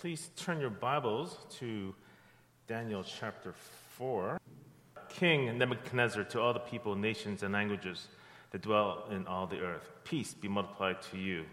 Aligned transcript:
Please 0.00 0.30
turn 0.34 0.62
your 0.62 0.70
Bibles 0.70 1.36
to 1.58 1.94
Daniel 2.66 3.04
chapter 3.04 3.52
4. 3.98 4.40
King 5.10 5.58
Nebuchadnezzar, 5.58 6.24
to 6.24 6.40
all 6.40 6.54
the 6.54 6.58
people, 6.58 6.96
nations, 6.96 7.42
and 7.42 7.52
languages 7.52 8.08
that 8.50 8.62
dwell 8.62 9.04
in 9.10 9.26
all 9.26 9.46
the 9.46 9.60
earth, 9.60 9.90
peace 10.04 10.32
be 10.32 10.48
multiplied 10.48 11.02
to 11.10 11.18
you. 11.18 11.44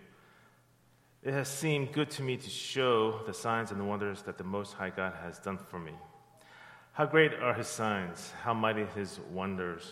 It 1.24 1.34
has 1.34 1.50
seemed 1.50 1.92
good 1.92 2.10
to 2.12 2.22
me 2.22 2.38
to 2.38 2.50
show 2.50 3.20
the 3.26 3.34
signs 3.34 3.72
and 3.72 3.82
the 3.82 3.84
wonders 3.84 4.22
that 4.22 4.38
the 4.38 4.46
Most 4.46 4.72
High 4.72 4.92
God 4.92 5.12
has 5.22 5.40
done 5.40 5.58
for 5.58 5.78
me. 5.78 5.92
How 6.94 7.06
great 7.06 7.34
are 7.34 7.54
his 7.54 7.68
signs, 7.68 8.32
how 8.44 8.54
mighty 8.54 8.86
his 8.96 9.20
wonders. 9.30 9.92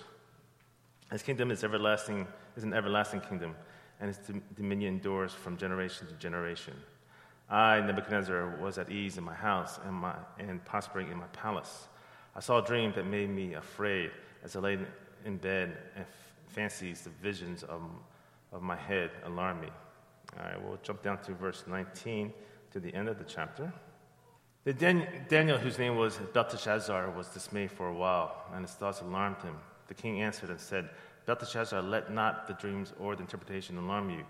His 1.11 1.23
kingdom 1.23 1.51
is 1.51 1.65
everlasting, 1.65 2.25
is 2.55 2.63
an 2.63 2.73
everlasting 2.73 3.19
kingdom, 3.19 3.53
and 3.99 4.07
his 4.07 4.19
dominion 4.55 4.93
endures 4.93 5.33
from 5.33 5.57
generation 5.57 6.07
to 6.07 6.13
generation. 6.13 6.75
I, 7.49 7.79
Nebuchadnezzar, 7.81 8.57
was 8.59 8.77
at 8.77 8.89
ease 8.89 9.17
in 9.17 9.23
my 9.23 9.33
house 9.33 9.79
and, 9.85 9.93
my, 9.93 10.15
and 10.39 10.63
prospering 10.65 11.11
in 11.11 11.17
my 11.17 11.27
palace. 11.27 11.87
I 12.35 12.39
saw 12.39 12.63
a 12.63 12.65
dream 12.65 12.91
that 12.95 13.05
made 13.05 13.29
me 13.29 13.53
afraid 13.53 14.11
as 14.43 14.55
I 14.55 14.59
lay 14.59 14.79
in 15.25 15.37
bed 15.37 15.77
and 15.95 16.05
f- 16.05 16.53
fancies 16.53 17.01
the 17.01 17.11
visions 17.21 17.63
of, 17.63 17.81
of 18.51 18.61
my 18.61 18.75
head 18.75 19.11
alarmed 19.25 19.61
me. 19.61 19.69
All 20.37 20.45
right, 20.45 20.61
we'll 20.61 20.79
jump 20.83 21.01
down 21.01 21.19
to 21.23 21.33
verse 21.33 21.63
19 21.67 22.33
to 22.71 22.79
the 22.79 22.93
end 22.93 23.07
of 23.07 23.17
the 23.17 23.23
chapter. 23.23 23.71
The 24.63 24.73
Dan- 24.73 25.07
Daniel, 25.29 25.57
whose 25.57 25.77
name 25.77 25.95
was 25.95 26.17
Belteshazzar, 26.33 27.11
was 27.11 27.27
dismayed 27.27 27.71
for 27.71 27.87
a 27.87 27.93
while, 27.93 28.45
and 28.53 28.65
his 28.65 28.71
thoughts 28.71 29.01
alarmed 29.01 29.41
him. 29.43 29.55
The 29.87 29.93
king 29.93 30.21
answered 30.21 30.49
and 30.49 30.59
said, 30.59 30.89
Belteshazzar, 31.27 31.81
let 31.81 32.11
not 32.11 32.47
the 32.47 32.55
dreams 32.55 32.91
or 32.99 33.15
the 33.15 33.21
interpretation 33.21 33.77
alarm 33.77 34.09
you. 34.09 34.25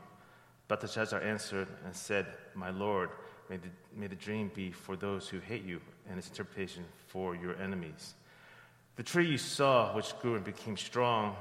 Belteshazzar 0.68 1.20
answered 1.22 1.68
and 1.86 1.96
said, 1.96 2.26
My 2.55 2.72
Lord, 2.72 3.10
may 3.50 3.58
the, 3.58 3.70
may 3.96 4.08
the 4.08 4.16
dream 4.16 4.52
be 4.54 4.72
for 4.72 4.96
those 4.96 5.30
who 5.30 5.40
hate 5.40 5.64
you, 5.64 5.80
and 6.10 6.18
its 6.18 6.28
interpretation 6.28 6.86
for 7.08 7.36
your 7.36 7.55
enemies. 7.62 8.16
The 8.96 9.04
tree 9.04 9.27
you 9.27 9.38
saw, 9.38 9.96
which 9.96 10.18
grew 10.20 10.36
and 10.36 10.43
became 10.43 10.77
strong, 10.77 11.36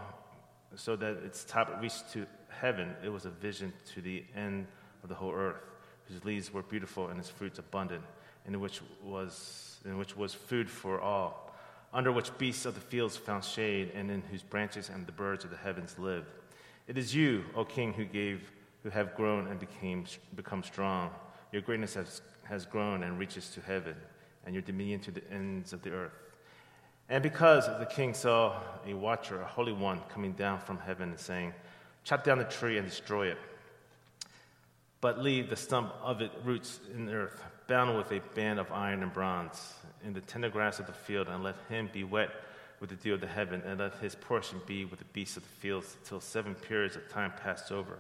so 0.77 0.97
that 0.97 1.19
its 1.25 1.45
top 1.45 1.81
reached 1.81 2.13
to 2.13 2.27
heaven, 2.49 2.95
it 3.03 3.09
was 3.09 3.25
a 3.25 3.31
vision 3.31 3.73
to 3.95 4.01
the 4.01 4.25
end 4.37 4.67
of 5.03 5.09
the 5.09 5.15
whole 5.15 5.33
earth, 5.33 5.63
whose 6.09 6.25
leaves 6.25 6.53
were 6.53 6.63
beautiful 6.63 7.09
and 7.09 7.19
its 7.19 7.31
fruits 7.31 7.59
abundant, 7.59 8.03
in 8.47 8.61
which 8.61 8.81
was, 9.03 9.79
in 9.85 9.97
which 9.97 10.17
was 10.17 10.35
food 10.35 10.69
for 10.69 11.01
all, 11.01 11.55
under 11.93 12.13
which 12.13 12.37
beasts 12.39 12.67
of 12.67 12.75
the 12.75 12.81
fields 12.81 13.17
found 13.17 13.45
shade, 13.45 13.93
and 13.95 14.11
in 14.11 14.23
whose 14.31 14.43
branches 14.43 14.91
and 14.91 15.07
the 15.07 15.13
birds 15.13 15.45
of 15.45 15.51
the 15.51 15.57
heavens 15.57 15.99
lived. 15.99 16.27
It 16.87 16.99
is 16.99 17.15
you, 17.15 17.45
O 17.55 17.65
king, 17.65 17.95
who 17.95 18.05
gave 18.05 18.51
who 18.85 18.91
have 18.91 19.17
grown 19.17 19.49
and 19.49 19.59
became, 19.59 20.05
become 20.37 20.63
strong. 20.63 21.11
Your 21.51 21.63
greatness 21.63 21.95
has, 21.95 22.21
has 22.45 22.67
grown 22.67 23.03
and 23.03 23.19
reaches 23.19 23.49
to 23.51 23.61
heaven, 23.63 23.97
and 24.45 24.55
your 24.55 24.63
dominion 24.63 25.01
to 25.01 25.11
the 25.11 25.23
ends 25.33 25.73
of 25.73 25.83
the 25.83 25.91
earth. 25.91 26.13
And 27.09 27.23
because 27.23 27.67
the 27.67 27.87
king 27.87 28.13
saw 28.13 28.61
a 28.87 28.93
watcher, 28.95 29.41
a 29.41 29.47
holy 29.47 29.73
one, 29.73 30.01
coming 30.11 30.33
down 30.33 30.61
from 30.61 30.79
heaven 30.79 31.09
and 31.11 31.19
saying, 31.19 31.55
Chop 32.05 32.25
down 32.25 32.37
the 32.37 32.45
tree 32.45 32.77
and 32.77 32.87
destroy 32.87 33.29
it, 33.29 33.39
but 35.01 35.23
leave 35.23 35.49
the 35.49 35.57
stump 35.57 35.91
of 36.03 36.21
it 36.21 36.31
roots 36.45 36.81
in 36.95 37.07
the 37.07 37.15
earth, 37.15 37.43
bound 37.67 37.97
with 37.97 38.13
a 38.13 38.21
band 38.35 38.59
of 38.59 38.71
iron 38.71 39.03
and 39.03 39.13
bronze, 39.15 39.73
in 40.05 40.13
the 40.13 40.21
tender 40.21 40.51
grass 40.51 40.79
of 40.79 40.87
the 40.87 40.93
field, 40.93 41.29
and 41.29 41.43
let 41.43 41.57
him 41.71 41.89
be 41.91 42.05
wet 42.05 42.29
with 42.81 42.91
the 42.91 42.97
dew 42.97 43.15
of 43.15 43.23
the 43.23 43.27
heaven, 43.27 43.63
and 43.65 43.81
let 43.81 43.95
his 43.95 44.15
portion 44.15 44.61
be 44.67 44.85
with 44.85 44.99
the 44.99 45.07
beasts 45.07 45.39
of 45.39 45.43
the 45.43 45.49
fields, 45.49 45.97
till 46.05 46.21
seven 46.21 46.55
periods 46.55 46.97
of 46.97 47.09
time 47.09 47.33
pass 47.43 47.71
over. 47.71 47.99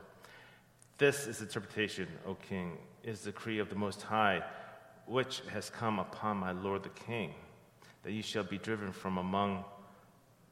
This 0.97 1.27
is 1.27 1.39
the 1.39 1.47
interpretation, 1.47 2.07
O 2.25 2.37
king, 2.49 2.79
is 3.03 3.23
the 3.23 3.33
decree 3.33 3.59
of 3.59 3.69
the 3.69 3.75
Most 3.75 4.03
High, 4.03 4.45
which 5.07 5.43
has 5.53 5.69
come 5.69 5.99
upon 5.99 6.37
my 6.37 6.53
lord 6.53 6.85
the 6.85 6.89
king, 6.91 7.35
that 8.05 8.13
you 8.13 8.23
shall 8.23 8.45
be 8.45 8.59
driven 8.59 8.93
from 8.93 9.19
among 9.19 9.65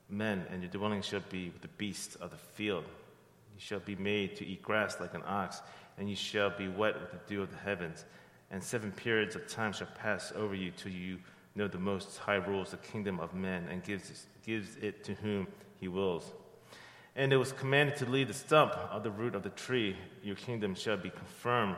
men, 0.09 0.45
and 0.51 0.61
your 0.61 0.71
dwelling 0.71 1.01
shall 1.01 1.23
be 1.31 1.51
with 1.51 1.63
the 1.63 1.69
beasts 1.69 2.17
of 2.17 2.31
the 2.31 2.37
field. 2.37 2.85
You 3.55 3.61
shall 3.61 3.79
be 3.79 3.95
made 3.95 4.35
to 4.37 4.45
eat 4.45 4.63
grass 4.63 4.99
like 4.99 5.15
an 5.15 5.23
ox, 5.25 5.63
and 5.97 6.11
you 6.11 6.17
shall 6.17 6.51
be 6.51 6.67
wet 6.67 7.01
with 7.01 7.13
the 7.13 7.21
dew 7.29 7.43
of 7.43 7.53
the 7.53 7.59
heavens. 7.59 8.05
And 8.51 8.63
seven 8.63 8.91
periods 8.91 9.37
of 9.37 9.47
time 9.47 9.73
shall 9.73 9.89
pass 9.97 10.33
over 10.35 10.57
you 10.57 10.73
till 10.73 10.91
you 10.91 11.19
know 11.55 11.69
the 11.69 11.79
Most 11.79 12.19
High 12.19 12.35
rules 12.35 12.73
the 12.73 12.79
kingdom 12.79 13.21
of 13.21 13.33
men 13.33 13.69
and 13.71 13.85
gives, 13.85 14.27
gives 14.45 14.75
it 14.77 15.05
to 15.05 15.15
whom 15.15 15.47
he 15.79 15.87
wills. 15.87 16.33
And 17.15 17.33
it 17.33 17.37
was 17.37 17.53
commanded 17.53 17.97
to 17.97 18.07
leave 18.07 18.29
the 18.29 18.35
stump 18.35 18.73
of 18.91 19.03
the 19.03 19.11
root 19.11 19.35
of 19.35 19.43
the 19.43 19.51
tree. 19.51 19.97
Your 20.23 20.37
kingdom 20.37 20.75
shall 20.75 20.97
be 20.97 21.11
confirmed 21.11 21.77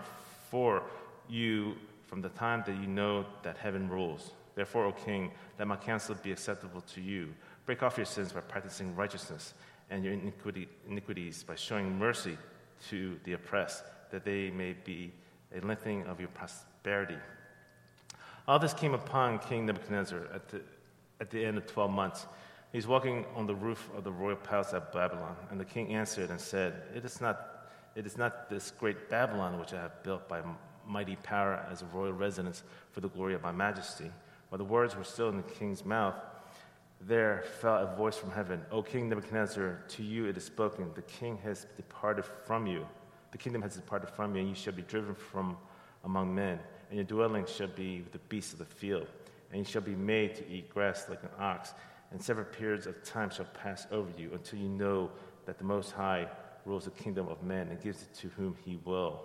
for 0.51 0.83
you 1.29 1.75
from 2.07 2.23
the 2.23 2.29
time 2.31 2.63
that 2.67 2.77
you 2.77 2.87
know 2.87 3.27
that 3.43 3.57
heaven 3.57 3.89
rules. 3.89 4.31
Therefore, 4.55 4.85
O 4.87 4.93
king, 4.93 5.33
let 5.59 5.67
my 5.67 5.77
counsel 5.77 6.15
be 6.23 6.31
acceptable 6.31 6.81
to 6.95 7.01
you. 7.01 7.35
Break 7.67 7.83
off 7.83 7.97
your 7.97 8.07
sins 8.07 8.33
by 8.33 8.41
practicing 8.41 8.95
righteousness 8.95 9.55
and 9.91 10.05
your 10.05 10.13
iniquity, 10.13 10.69
iniquities 10.89 11.43
by 11.43 11.57
showing 11.57 11.99
mercy 11.99 12.39
to 12.89 13.19
the 13.25 13.33
oppressed, 13.33 13.85
that 14.11 14.25
they 14.25 14.51
may 14.51 14.75
be 14.85 15.13
a 15.57 15.65
lengthening 15.67 16.05
of 16.05 16.21
your 16.21 16.29
prosperity. 16.29 17.17
All 18.47 18.59
this 18.59 18.75
came 18.75 18.95
upon 18.95 19.39
King 19.39 19.67
Nebuchadnezzar 19.67 20.29
at 20.33 20.49
the, 20.49 20.61
at 21.21 21.31
the 21.31 21.45
end 21.45 21.57
of 21.57 21.67
12 21.67 21.91
months. 21.91 22.27
He's 22.75 22.89
walking 22.89 23.25
on 23.37 23.47
the 23.47 23.55
roof 23.55 23.89
of 23.97 24.03
the 24.03 24.11
royal 24.11 24.35
palace 24.35 24.75
at 24.75 24.93
Babylon. 24.93 25.37
And 25.49 25.61
the 25.61 25.65
king 25.65 25.95
answered 25.95 26.31
and 26.31 26.41
said, 26.41 26.83
It 26.93 27.05
is 27.05 27.21
not, 27.21 27.69
it 27.95 28.05
is 28.05 28.19
not 28.19 28.51
this 28.51 28.73
great 28.73 29.09
Babylon 29.09 29.61
which 29.61 29.73
I 29.73 29.81
have 29.81 30.03
built 30.03 30.29
by 30.29 30.43
mighty 30.85 31.15
power 31.15 31.65
as 31.71 31.83
a 31.83 31.87
royal 31.95 32.13
residence 32.13 32.65
for 32.91 33.01
the 33.01 33.09
glory 33.09 33.35
of 33.35 33.45
my 33.45 33.53
majesty. 33.53 34.11
While 34.49 34.59
the 34.59 34.65
words 34.65 34.97
were 34.97 35.05
still 35.05 35.29
in 35.29 35.37
the 35.37 35.45
king's 35.45 35.85
mouth, 35.85 36.17
there 37.01 37.45
fell 37.61 37.77
a 37.77 37.95
voice 37.95 38.17
from 38.17 38.33
heaven 38.33 38.61
O 38.73 38.83
King 38.83 39.09
Nebuchadnezzar, 39.09 39.85
to 39.91 40.03
you 40.03 40.27
it 40.27 40.37
is 40.37 40.43
spoken, 40.43 40.91
the 40.97 41.03
king 41.03 41.39
has 41.45 41.69
departed 41.77 42.25
from 42.25 42.67
you. 42.67 42.85
The 43.31 43.39
kingdom 43.39 43.63
has 43.63 43.77
departed 43.77 44.11
from 44.11 44.35
you, 44.35 44.41
and 44.41 44.49
you 44.49 44.57
shall 44.57 44.73
be 44.73 44.83
driven 44.83 45.15
from 45.15 45.57
among 46.03 46.35
men, 46.35 46.59
and 46.91 46.97
your 46.97 47.05
dwelling 47.05 47.47
shall 47.47 47.69
be 47.69 48.01
with 48.01 48.11
the 48.11 48.19
beasts 48.19 48.53
of 48.53 48.59
the 48.59 48.65
field, 48.65 49.07
and 49.53 49.61
you 49.61 49.65
shall 49.65 49.81
be 49.81 49.95
made 49.95 50.35
to 50.35 50.49
eat 50.51 50.75
grass 50.75 51.07
like 51.09 51.23
an 51.23 51.31
ox 51.39 51.73
and 52.15 52.23
several 52.23 52.47
periods 52.47 52.87
of 52.87 53.03
time 53.03 53.29
shall 53.29 53.45
pass 53.47 53.89
over 53.91 54.09
you 54.17 54.31
until 54.33 54.61
you 54.61 54.69
know 54.69 55.11
that 55.47 55.59
the 55.59 55.65
Most 55.65 55.91
High 55.91 56.29
rules 56.65 56.85
the 56.85 56.93
kingdom 56.93 57.27
of 57.27 57.43
men 57.43 57.69
and 57.69 57.83
gives 57.83 58.03
it 58.03 58.15
to 58.21 58.29
whom 58.29 58.55
he 58.65 58.79
will. 58.85 59.25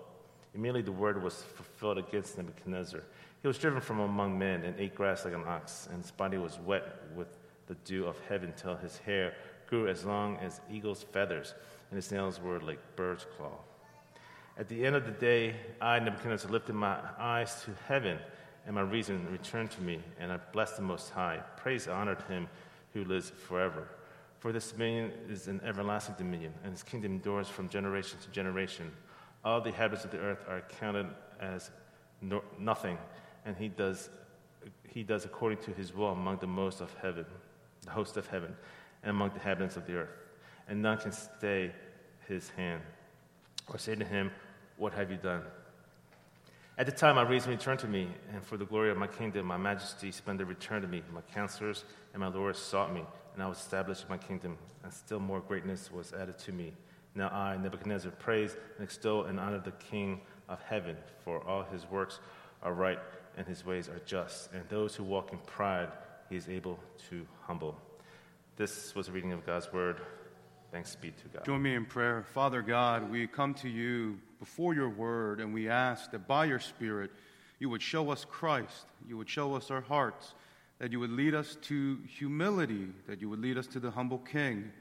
Immediately 0.55 0.81
the 0.81 0.91
word 0.91 1.21
was 1.21 1.35
fulfilled 1.35 1.99
against 1.99 2.35
Nebuchadnezzar. 2.35 3.03
He 3.43 3.47
was 3.47 3.59
driven 3.59 3.79
from 3.79 3.99
among 3.99 4.39
men 4.39 4.63
and 4.63 4.77
ate 4.79 4.95
grass 4.95 5.23
like 5.23 5.35
an 5.35 5.43
ox, 5.45 5.87
and 5.91 6.01
his 6.01 6.09
body 6.09 6.39
was 6.39 6.57
wet 6.65 6.83
with 7.15 7.27
the 7.67 7.75
dew 7.85 8.07
of 8.07 8.17
heaven 8.27 8.53
till 8.57 8.75
his 8.75 8.97
hair 8.97 9.35
grew 9.67 9.87
as 9.87 10.03
long 10.03 10.37
as 10.37 10.59
eagle's 10.71 11.03
feathers, 11.03 11.53
and 11.91 11.95
his 11.95 12.11
nails 12.11 12.41
were 12.41 12.59
like 12.59 12.79
bird's 12.95 13.27
claw. 13.37 13.59
At 14.57 14.67
the 14.67 14.83
end 14.83 14.95
of 14.95 15.05
the 15.05 15.11
day, 15.11 15.55
I, 15.79 15.99
Nebuchadnezzar, 15.99 16.49
lifted 16.49 16.73
my 16.73 16.97
eyes 17.19 17.63
to 17.65 17.71
heaven, 17.87 18.17
and 18.65 18.73
my 18.73 18.81
reason 18.81 19.31
returned 19.31 19.69
to 19.71 19.81
me, 19.83 19.99
and 20.19 20.31
I 20.31 20.37
blessed 20.37 20.77
the 20.77 20.81
Most 20.81 21.11
High, 21.11 21.39
praised 21.55 21.87
honored 21.87 22.23
him 22.23 22.47
who 22.93 23.03
lives 23.05 23.29
forever. 23.29 23.87
For 24.39 24.51
this 24.51 24.71
dominion 24.71 25.11
is 25.29 25.47
an 25.47 25.61
everlasting 25.65 26.15
dominion, 26.17 26.53
and 26.63 26.71
his 26.71 26.83
kingdom 26.83 27.13
endures 27.13 27.47
from 27.47 27.67
generation 27.69 28.17
to 28.23 28.29
generation. 28.29 28.91
All 29.43 29.61
the 29.61 29.71
habits 29.71 30.05
of 30.05 30.11
the 30.11 30.19
earth 30.19 30.45
are 30.47 30.61
counted 30.79 31.07
as 31.39 31.71
no, 32.21 32.43
nothing, 32.57 32.97
and 33.45 33.55
he 33.55 33.67
does, 33.67 34.09
he 34.87 35.03
does 35.03 35.25
according 35.25 35.59
to 35.59 35.71
his 35.71 35.93
will 35.93 36.09
among 36.09 36.37
the 36.37 36.47
most 36.47 36.81
of 36.81 36.93
heaven, 37.01 37.25
the 37.83 37.91
host 37.91 38.17
of 38.17 38.27
heaven, 38.27 38.55
and 39.03 39.11
among 39.11 39.29
the 39.29 39.35
inhabitants 39.35 39.75
of 39.75 39.85
the 39.85 39.95
earth. 39.95 40.15
And 40.67 40.81
none 40.81 40.97
can 40.97 41.11
stay 41.11 41.71
his 42.27 42.49
hand 42.49 42.81
or 43.67 43.77
say 43.77 43.95
to 43.95 44.05
him, 44.05 44.31
What 44.77 44.93
have 44.93 45.11
you 45.11 45.17
done? 45.17 45.43
At 46.79 46.85
the 46.85 46.93
time, 46.93 47.15
my 47.15 47.23
reason 47.23 47.51
returned 47.51 47.81
to 47.81 47.89
me, 47.89 48.07
and 48.31 48.41
for 48.41 48.55
the 48.55 48.63
glory 48.63 48.89
of 48.89 48.95
my 48.95 49.05
kingdom, 49.05 49.45
my 49.45 49.57
majesty 49.57 50.11
splendor 50.13 50.45
returned 50.45 50.83
to 50.83 50.87
me. 50.87 51.03
My 51.13 51.19
counselors 51.19 51.83
and 52.13 52.21
my 52.21 52.29
lords 52.29 52.57
sought 52.57 52.93
me, 52.93 53.03
and 53.33 53.43
I 53.43 53.47
was 53.47 53.57
established 53.57 54.03
in 54.03 54.09
my 54.09 54.17
kingdom, 54.17 54.57
and 54.85 54.93
still 54.93 55.19
more 55.19 55.41
greatness 55.41 55.91
was 55.91 56.13
added 56.13 56.37
to 56.39 56.53
me. 56.53 56.71
Now 57.15 57.27
I, 57.31 57.57
Nebuchadnezzar, 57.57 58.13
praise 58.13 58.55
and 58.77 58.85
extol 58.85 59.25
and 59.25 59.41
honor 59.41 59.59
the 59.59 59.73
King 59.73 60.21
of 60.47 60.61
heaven, 60.61 60.95
for 61.25 61.45
all 61.45 61.63
his 61.63 61.85
works 61.91 62.21
are 62.63 62.73
right 62.73 62.99
and 63.35 63.45
his 63.45 63.65
ways 63.65 63.89
are 63.89 63.99
just, 64.05 64.53
and 64.53 64.63
those 64.69 64.95
who 64.95 65.03
walk 65.03 65.33
in 65.33 65.39
pride 65.39 65.89
he 66.29 66.37
is 66.37 66.47
able 66.47 66.79
to 67.09 67.27
humble. 67.41 67.77
This 68.55 68.95
was 68.95 69.09
a 69.09 69.11
reading 69.11 69.33
of 69.33 69.45
God's 69.45 69.73
word. 69.73 69.99
Thanks 70.71 70.95
be 70.95 71.11
to 71.11 71.27
God. 71.27 71.45
Join 71.45 71.61
me 71.61 71.75
in 71.75 71.85
prayer. 71.85 72.23
Father 72.33 72.61
God, 72.61 73.11
we 73.11 73.27
come 73.27 73.53
to 73.55 73.67
you 73.67 74.17
before 74.39 74.73
your 74.73 74.89
word 74.89 75.39
and 75.39 75.53
we 75.53 75.69
ask 75.69 76.11
that 76.11 76.27
by 76.27 76.45
your 76.45 76.59
Spirit 76.59 77.11
you 77.59 77.69
would 77.69 77.81
show 77.81 78.09
us 78.09 78.25
Christ, 78.25 78.85
you 79.07 79.17
would 79.17 79.29
show 79.29 79.53
us 79.53 79.69
our 79.69 79.81
hearts, 79.81 80.33
that 80.79 80.91
you 80.91 80.99
would 80.99 81.11
lead 81.11 81.35
us 81.35 81.57
to 81.63 81.99
humility, 82.07 82.87
that 83.07 83.21
you 83.21 83.29
would 83.29 83.39
lead 83.39 83.57
us 83.57 83.67
to 83.67 83.79
the 83.79 83.91
humble 83.91 84.19
King, 84.19 84.71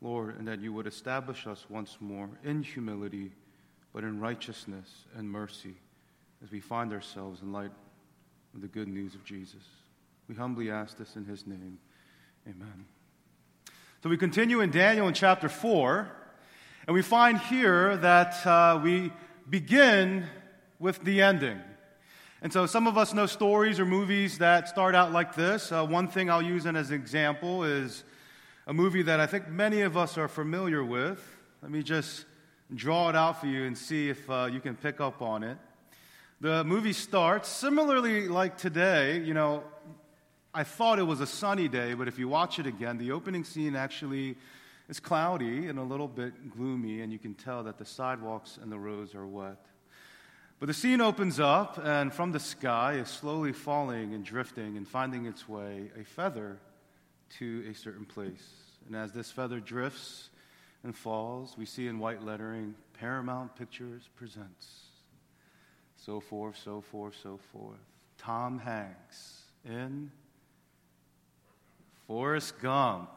Lord, 0.00 0.38
and 0.38 0.46
that 0.46 0.60
you 0.60 0.72
would 0.72 0.86
establish 0.86 1.46
us 1.46 1.66
once 1.68 1.96
more 2.00 2.30
in 2.44 2.62
humility, 2.62 3.32
but 3.92 4.04
in 4.04 4.20
righteousness 4.20 5.04
and 5.16 5.28
mercy. 5.28 5.74
as 6.44 6.50
we 6.50 6.60
find 6.60 6.92
ourselves 6.92 7.40
in 7.42 7.50
light 7.50 7.70
of 8.54 8.60
the 8.60 8.68
good 8.68 8.88
news 8.88 9.14
of 9.14 9.24
Jesus. 9.24 9.62
We 10.28 10.34
humbly 10.34 10.70
ask 10.70 10.96
this 10.96 11.16
in 11.16 11.24
his 11.24 11.46
name. 11.46 11.78
Amen. 12.46 12.84
So 14.02 14.08
we 14.08 14.16
continue 14.16 14.60
in 14.60 14.70
Daniel 14.70 15.08
in 15.08 15.14
chapter 15.14 15.48
4, 15.48 16.10
and 16.86 16.94
we 16.94 17.02
find 17.02 17.38
here 17.38 17.96
that 17.96 18.46
uh, 18.46 18.80
we 18.80 19.10
begin 19.50 20.24
with 20.78 21.02
the 21.02 21.20
ending. 21.20 21.60
And 22.42 22.52
so 22.52 22.66
some 22.66 22.86
of 22.86 22.96
us 22.96 23.12
know 23.12 23.26
stories 23.26 23.80
or 23.80 23.84
movies 23.84 24.38
that 24.38 24.68
start 24.68 24.94
out 24.94 25.10
like 25.10 25.34
this. 25.34 25.72
Uh, 25.72 25.84
one 25.84 26.06
thing 26.06 26.30
I'll 26.30 26.40
use 26.40 26.64
as 26.64 26.90
an 26.90 26.94
example 26.94 27.64
is 27.64 28.04
a 28.68 28.72
movie 28.72 29.02
that 29.02 29.18
I 29.18 29.26
think 29.26 29.48
many 29.48 29.80
of 29.80 29.96
us 29.96 30.16
are 30.16 30.28
familiar 30.28 30.84
with. 30.84 31.20
Let 31.60 31.72
me 31.72 31.82
just 31.82 32.24
draw 32.72 33.08
it 33.08 33.16
out 33.16 33.40
for 33.40 33.48
you 33.48 33.64
and 33.64 33.76
see 33.76 34.08
if 34.08 34.30
uh, 34.30 34.48
you 34.52 34.60
can 34.60 34.76
pick 34.76 35.00
up 35.00 35.20
on 35.20 35.42
it. 35.42 35.58
The 36.40 36.62
movie 36.62 36.92
starts 36.92 37.48
similarly 37.48 38.28
like 38.28 38.58
today. 38.58 39.18
You 39.18 39.34
know, 39.34 39.64
I 40.54 40.62
thought 40.62 41.00
it 41.00 41.04
was 41.04 41.20
a 41.20 41.26
sunny 41.26 41.66
day, 41.66 41.94
but 41.94 42.06
if 42.06 42.16
you 42.16 42.28
watch 42.28 42.60
it 42.60 42.66
again, 42.66 42.96
the 42.96 43.10
opening 43.10 43.42
scene 43.42 43.74
actually 43.74 44.36
is 44.88 45.00
cloudy 45.00 45.66
and 45.66 45.78
a 45.78 45.82
little 45.82 46.08
bit 46.08 46.50
gloomy, 46.50 47.00
and 47.00 47.12
you 47.12 47.18
can 47.18 47.34
tell 47.34 47.64
that 47.64 47.78
the 47.78 47.84
sidewalks 47.84 48.58
and 48.60 48.70
the 48.70 48.78
roads 48.78 49.14
are 49.14 49.26
wet. 49.26 49.66
But 50.58 50.66
the 50.66 50.74
scene 50.74 51.00
opens 51.00 51.38
up, 51.38 51.78
and 51.82 52.12
from 52.12 52.32
the 52.32 52.40
sky 52.40 52.94
is 52.94 53.08
slowly 53.08 53.52
falling 53.52 54.14
and 54.14 54.24
drifting 54.24 54.76
and 54.76 54.88
finding 54.88 55.26
its 55.26 55.48
way 55.48 55.90
a 56.00 56.04
feather 56.04 56.58
to 57.38 57.64
a 57.70 57.74
certain 57.74 58.06
place. 58.06 58.44
And 58.86 58.96
as 58.96 59.12
this 59.12 59.30
feather 59.30 59.60
drifts 59.60 60.30
and 60.82 60.94
falls, 60.94 61.56
we 61.58 61.66
see 61.66 61.88
in 61.88 61.98
white 61.98 62.22
lettering 62.22 62.74
Paramount 62.94 63.54
Pictures 63.56 64.08
presents. 64.16 64.84
So 65.96 66.20
forth, 66.20 66.56
so 66.62 66.80
forth, 66.80 67.16
so 67.22 67.38
forth. 67.52 67.80
Tom 68.16 68.58
Hanks 68.58 69.42
in 69.64 70.10
Forrest 72.06 72.60
Gump. 72.60 73.10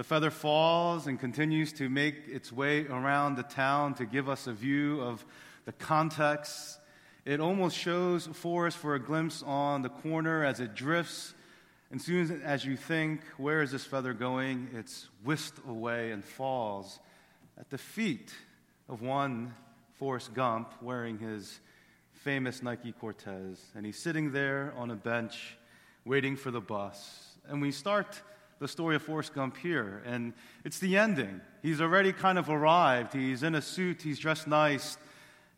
The 0.00 0.04
feather 0.04 0.30
falls 0.30 1.06
and 1.06 1.20
continues 1.20 1.74
to 1.74 1.90
make 1.90 2.26
its 2.26 2.50
way 2.50 2.86
around 2.86 3.34
the 3.34 3.42
town 3.42 3.92
to 3.96 4.06
give 4.06 4.30
us 4.30 4.46
a 4.46 4.52
view 4.54 4.98
of 5.02 5.22
the 5.66 5.72
context. 5.72 6.80
It 7.26 7.38
almost 7.38 7.76
shows 7.76 8.26
Forrest 8.26 8.78
for 8.78 8.94
a 8.94 8.98
glimpse 8.98 9.42
on 9.42 9.82
the 9.82 9.90
corner 9.90 10.42
as 10.42 10.58
it 10.58 10.74
drifts. 10.74 11.34
And 11.90 12.00
soon 12.00 12.40
as 12.42 12.64
you 12.64 12.78
think, 12.78 13.20
where 13.36 13.60
is 13.60 13.72
this 13.72 13.84
feather 13.84 14.14
going? 14.14 14.70
It's 14.72 15.06
whisked 15.22 15.58
away 15.68 16.12
and 16.12 16.24
falls 16.24 16.98
at 17.58 17.68
the 17.68 17.76
feet 17.76 18.32
of 18.88 19.02
one 19.02 19.54
Forrest 19.98 20.32
Gump 20.32 20.72
wearing 20.80 21.18
his 21.18 21.60
famous 22.12 22.62
Nike 22.62 22.92
Cortez. 22.92 23.62
And 23.76 23.84
he's 23.84 23.98
sitting 23.98 24.32
there 24.32 24.72
on 24.78 24.90
a 24.90 24.96
bench 24.96 25.58
waiting 26.06 26.36
for 26.36 26.50
the 26.50 26.62
bus. 26.62 27.36
And 27.46 27.60
we 27.60 27.70
start 27.70 28.22
the 28.60 28.68
story 28.68 28.94
of 28.94 29.02
Forrest 29.02 29.34
Gump 29.34 29.56
here. 29.56 30.02
And 30.06 30.32
it's 30.64 30.78
the 30.78 30.96
ending. 30.96 31.40
He's 31.62 31.80
already 31.80 32.12
kind 32.12 32.38
of 32.38 32.48
arrived. 32.48 33.12
He's 33.12 33.42
in 33.42 33.56
a 33.56 33.62
suit, 33.62 34.02
he's 34.02 34.18
dressed 34.18 34.46
nice 34.46 34.96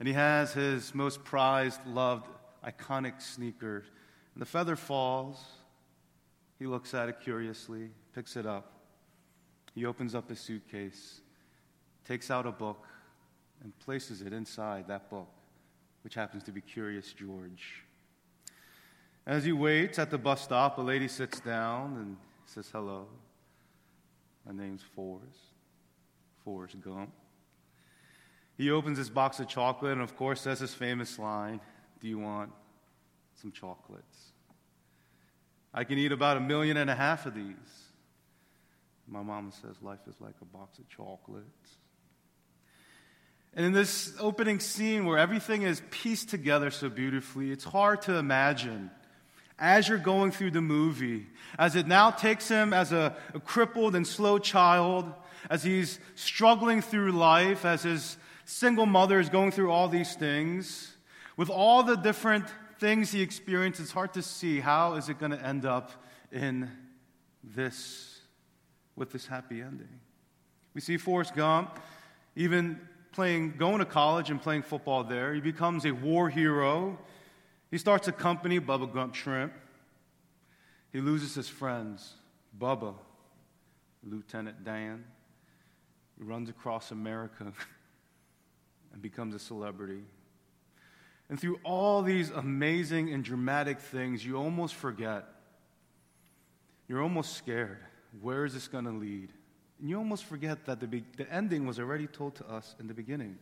and 0.02 0.08
he 0.08 0.14
has 0.14 0.52
his 0.52 0.96
most 0.96 1.22
prized, 1.22 1.78
loved, 1.86 2.26
iconic 2.66 3.22
sneaker. 3.22 3.84
And 4.34 4.42
the 4.42 4.46
feather 4.46 4.74
falls. 4.74 5.40
He 6.58 6.66
looks 6.66 6.92
at 6.92 7.08
it 7.08 7.20
curiously, 7.22 7.90
picks 8.12 8.34
it 8.34 8.44
up. 8.44 8.80
He 9.76 9.86
opens 9.86 10.16
up 10.16 10.28
his 10.28 10.40
suitcase, 10.40 11.20
takes 12.04 12.32
out 12.32 12.46
a 12.46 12.50
book, 12.50 12.84
and 13.62 13.78
places 13.78 14.22
it 14.22 14.32
inside 14.32 14.88
that 14.88 15.08
book, 15.08 15.28
which 16.02 16.14
happens 16.14 16.42
to 16.42 16.50
be 16.50 16.60
Curious 16.60 17.12
George. 17.12 17.84
As 19.24 19.44
he 19.44 19.52
waits 19.52 20.00
at 20.00 20.10
the 20.10 20.18
bus 20.18 20.42
stop, 20.42 20.78
a 20.78 20.82
lady 20.82 21.06
sits 21.06 21.38
down 21.38 21.96
and 21.96 22.16
says, 22.52 22.68
Hello. 22.70 23.06
My 24.46 24.52
name's 24.52 24.82
Forrest. 24.94 25.38
Forrest 26.44 26.80
Gump. 26.80 27.10
He 28.56 28.70
opens 28.70 28.98
his 28.98 29.08
box 29.08 29.40
of 29.40 29.48
chocolate 29.48 29.92
and, 29.92 30.02
of 30.02 30.16
course, 30.16 30.42
says 30.42 30.60
his 30.60 30.74
famous 30.74 31.18
line 31.18 31.60
Do 32.00 32.08
you 32.08 32.18
want 32.18 32.50
some 33.40 33.52
chocolates? 33.52 34.32
I 35.72 35.84
can 35.84 35.96
eat 35.96 36.12
about 36.12 36.36
a 36.36 36.40
million 36.40 36.76
and 36.76 36.90
a 36.90 36.94
half 36.94 37.24
of 37.24 37.34
these. 37.34 37.54
My 39.08 39.22
mama 39.22 39.52
says 39.52 39.76
life 39.80 40.00
is 40.06 40.14
like 40.20 40.34
a 40.42 40.44
box 40.44 40.78
of 40.78 40.88
chocolates. 40.88 41.78
And 43.54 43.64
in 43.66 43.72
this 43.72 44.14
opening 44.18 44.60
scene 44.60 45.06
where 45.06 45.18
everything 45.18 45.62
is 45.62 45.82
pieced 45.90 46.28
together 46.28 46.70
so 46.70 46.88
beautifully, 46.88 47.50
it's 47.50 47.64
hard 47.64 48.02
to 48.02 48.16
imagine 48.16 48.90
as 49.58 49.88
you're 49.88 49.98
going 49.98 50.30
through 50.30 50.50
the 50.50 50.60
movie, 50.60 51.26
as 51.58 51.76
it 51.76 51.86
now 51.86 52.10
takes 52.10 52.48
him 52.48 52.72
as 52.72 52.92
a, 52.92 53.14
a 53.34 53.40
crippled 53.40 53.94
and 53.94 54.06
slow 54.06 54.38
child, 54.38 55.12
as 55.50 55.62
he's 55.62 55.98
struggling 56.14 56.80
through 56.80 57.12
life, 57.12 57.64
as 57.64 57.82
his 57.82 58.16
single 58.44 58.86
mother 58.86 59.20
is 59.20 59.28
going 59.28 59.50
through 59.50 59.70
all 59.70 59.88
these 59.88 60.14
things, 60.14 60.96
with 61.36 61.50
all 61.50 61.82
the 61.82 61.96
different 61.96 62.46
things 62.78 63.12
he 63.12 63.22
experienced, 63.22 63.80
it's 63.80 63.92
hard 63.92 64.12
to 64.14 64.22
see 64.22 64.60
how 64.60 64.94
is 64.94 65.08
it 65.08 65.18
going 65.18 65.32
to 65.32 65.46
end 65.46 65.64
up 65.64 65.92
in 66.32 66.70
this, 67.42 68.20
with 68.96 69.12
this 69.12 69.26
happy 69.26 69.60
ending. 69.60 70.00
We 70.74 70.80
see 70.80 70.96
Forrest 70.96 71.34
Gump 71.34 71.78
even 72.34 72.80
playing, 73.12 73.54
going 73.58 73.78
to 73.78 73.84
college 73.84 74.30
and 74.30 74.40
playing 74.40 74.62
football 74.62 75.04
there. 75.04 75.34
He 75.34 75.40
becomes 75.40 75.84
a 75.84 75.92
war 75.92 76.28
hero. 76.28 76.98
He 77.72 77.78
starts 77.78 78.06
a 78.06 78.12
company, 78.12 78.60
Bubba 78.60 78.92
Gump 78.92 79.14
Shrimp. 79.14 79.54
He 80.92 81.00
loses 81.00 81.34
his 81.34 81.48
friends, 81.48 82.12
Bubba, 82.60 82.94
Lieutenant 84.04 84.62
Dan. 84.62 85.02
He 86.18 86.22
runs 86.22 86.50
across 86.50 86.90
America 86.90 87.50
and 88.92 89.00
becomes 89.00 89.34
a 89.34 89.38
celebrity. 89.38 90.02
And 91.30 91.40
through 91.40 91.60
all 91.64 92.02
these 92.02 92.28
amazing 92.28 93.10
and 93.10 93.24
dramatic 93.24 93.80
things, 93.80 94.22
you 94.22 94.36
almost 94.36 94.74
forget. 94.74 95.24
You're 96.88 97.00
almost 97.00 97.38
scared. 97.38 97.78
Where 98.20 98.44
is 98.44 98.52
this 98.52 98.68
going 98.68 98.84
to 98.84 98.90
lead? 98.90 99.32
And 99.80 99.88
you 99.88 99.96
almost 99.96 100.24
forget 100.24 100.66
that 100.66 100.78
the, 100.78 100.86
be- 100.86 101.06
the 101.16 101.32
ending 101.32 101.66
was 101.66 101.78
already 101.78 102.06
told 102.06 102.34
to 102.34 102.46
us 102.50 102.74
in 102.78 102.86
the 102.86 102.92
beginning. 102.92 103.38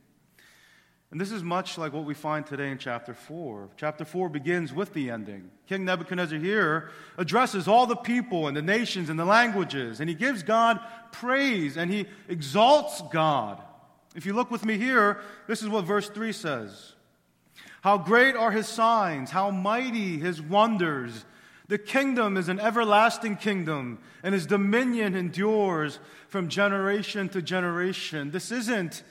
And 1.10 1.20
this 1.20 1.32
is 1.32 1.42
much 1.42 1.76
like 1.76 1.92
what 1.92 2.04
we 2.04 2.14
find 2.14 2.46
today 2.46 2.70
in 2.70 2.78
chapter 2.78 3.14
4. 3.14 3.70
Chapter 3.76 4.04
4 4.04 4.28
begins 4.28 4.72
with 4.72 4.92
the 4.92 5.10
ending. 5.10 5.50
King 5.66 5.84
Nebuchadnezzar 5.84 6.38
here 6.38 6.90
addresses 7.18 7.66
all 7.66 7.86
the 7.86 7.96
people 7.96 8.46
and 8.46 8.56
the 8.56 8.62
nations 8.62 9.10
and 9.10 9.18
the 9.18 9.24
languages, 9.24 9.98
and 9.98 10.08
he 10.08 10.14
gives 10.14 10.44
God 10.44 10.78
praise 11.10 11.76
and 11.76 11.90
he 11.90 12.06
exalts 12.28 13.02
God. 13.12 13.60
If 14.14 14.24
you 14.24 14.34
look 14.34 14.52
with 14.52 14.64
me 14.64 14.78
here, 14.78 15.20
this 15.48 15.62
is 15.62 15.68
what 15.68 15.84
verse 15.84 16.08
3 16.08 16.32
says 16.32 16.94
How 17.82 17.98
great 17.98 18.36
are 18.36 18.52
his 18.52 18.68
signs, 18.68 19.30
how 19.30 19.50
mighty 19.50 20.18
his 20.18 20.40
wonders. 20.40 21.24
The 21.66 21.78
kingdom 21.78 22.36
is 22.36 22.48
an 22.48 22.58
everlasting 22.58 23.36
kingdom, 23.36 24.00
and 24.24 24.34
his 24.34 24.46
dominion 24.46 25.14
endures 25.14 26.00
from 26.28 26.48
generation 26.48 27.28
to 27.28 27.40
generation. 27.40 28.32
This 28.32 28.50
isn't 28.50 29.04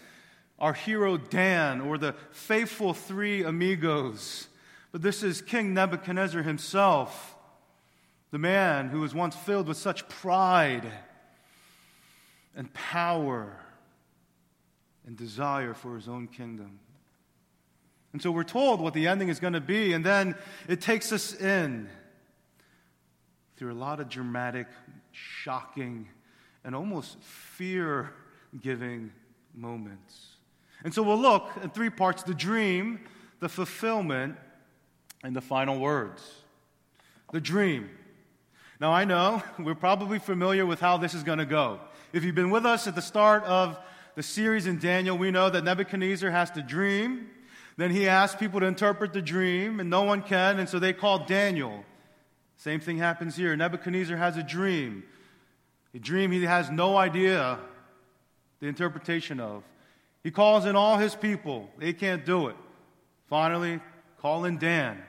our 0.60 0.74
hero 0.74 1.18
Dan 1.18 1.82
or 1.82 1.98
the 1.98 2.14
faithful 2.32 2.94
three 2.94 3.44
amigos, 3.44 4.48
but 4.92 5.02
this 5.02 5.24
is 5.24 5.42
King 5.42 5.74
Nebuchadnezzar 5.74 6.42
himself, 6.42 7.36
the 8.32 8.38
man 8.38 8.90
who 8.90 9.00
was 9.00 9.16
once 9.16 9.36
filled 9.36 9.68
with 9.68 9.78
such 9.78 10.08
pride 10.10 10.92
and 12.56 12.72
power 12.74 13.58
and 15.06 15.16
desire 15.16 15.74
for 15.74 15.96
his 15.96 16.08
own 16.08 16.28
kingdom. 16.28 16.80
And 18.12 18.22
so 18.22 18.32
we're 18.32 18.44
told 18.44 18.82
what 18.82 18.94
the 18.94 19.08
ending 19.08 19.30
is 19.30 19.40
going 19.40 19.54
to 19.54 19.62
be, 19.62 19.94
and 19.94 20.04
then 20.04 20.36
it 20.68 20.82
takes 20.82 21.12
us 21.12 21.34
in 21.34 21.90
through 23.56 23.72
a 23.72 23.76
lot 23.76 24.00
of 24.00 24.10
dramatic, 24.10 24.68
shocking, 25.12 26.08
and 26.64 26.76
almost 26.76 27.20
fear 27.22 28.14
giving 28.62 29.12
moments. 29.54 30.39
And 30.84 30.94
so 30.94 31.04
we'll 31.04 31.20
look 31.20 31.50
in 31.62 31.70
three 31.70 31.90
parts 31.90 32.24
the 32.24 32.34
dream, 32.34 33.02
the 33.40 33.50
fulfillment, 33.50 34.36
and 35.24 35.36
the 35.36 35.42
final 35.42 35.80
words. 35.80 36.22
The 37.32 37.42
dream. 37.42 37.90
Now, 38.80 38.92
I 38.92 39.04
know 39.06 39.44
we're 39.60 39.76
probably 39.76 40.20
familiar 40.20 40.66
with 40.66 40.80
how 40.80 40.98
this 40.98 41.14
is 41.14 41.24
going 41.24 41.40
to 41.40 41.46
go. 41.46 41.80
If 42.14 42.24
you've 42.24 42.36
been 42.36 42.50
with 42.50 42.66
us 42.66 42.88
at 42.88 42.96
the 42.96 43.02
start 43.02 43.44
of 43.44 43.78
the 44.16 44.24
series 44.24 44.68
in 44.68 44.80
Daniel, 44.80 45.18
we 45.18 45.32
know 45.32 45.50
that 45.50 45.64
Nebuchadnezzar 45.64 46.32
has 46.32 46.50
to 46.52 46.62
dream. 46.62 47.30
Then 47.78 47.92
he 47.92 48.08
asks 48.08 48.40
people 48.40 48.60
to 48.62 48.66
interpret 48.66 49.14
the 49.14 49.22
dream, 49.22 49.80
and 49.80 49.90
no 49.90 50.04
one 50.04 50.22
can, 50.22 50.60
and 50.60 50.68
so 50.68 50.80
they 50.80 50.92
call 50.92 51.26
Daniel. 51.26 51.84
Same 52.58 52.80
thing 52.80 52.98
happens 52.98 53.36
here. 53.36 53.56
Nebuchadnezzar 53.56 54.18
has 54.18 54.36
a 54.36 54.44
dream. 54.44 55.04
A 55.94 56.00
dream 56.00 56.32
he 56.32 56.44
has 56.44 56.70
no 56.70 56.98
idea 56.98 57.58
the 58.60 58.68
interpretation 58.68 59.40
of. 59.40 59.64
He 60.24 60.32
calls 60.32 60.66
in 60.66 60.76
all 60.76 60.98
his 60.98 61.16
people. 61.16 61.70
They 61.78 61.94
can't 61.94 62.26
do 62.26 62.48
it. 62.48 62.56
Finally, 63.28 63.80
Call 64.22 64.44
in 64.44 64.58
Dan. 64.58 65.02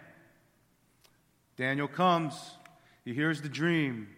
Daniel 1.56 1.88
comes, 1.88 2.52
he 3.04 3.12
hears 3.12 3.42
the 3.42 3.48
dream. 3.48 4.08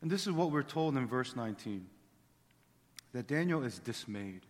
And 0.00 0.10
this 0.10 0.26
is 0.26 0.32
what 0.32 0.50
we're 0.50 0.62
told 0.62 0.96
in 0.96 1.06
verse 1.06 1.36
19 1.36 1.86
that 3.12 3.26
Daniel 3.26 3.62
is 3.62 3.78
dismayed, 3.78 4.40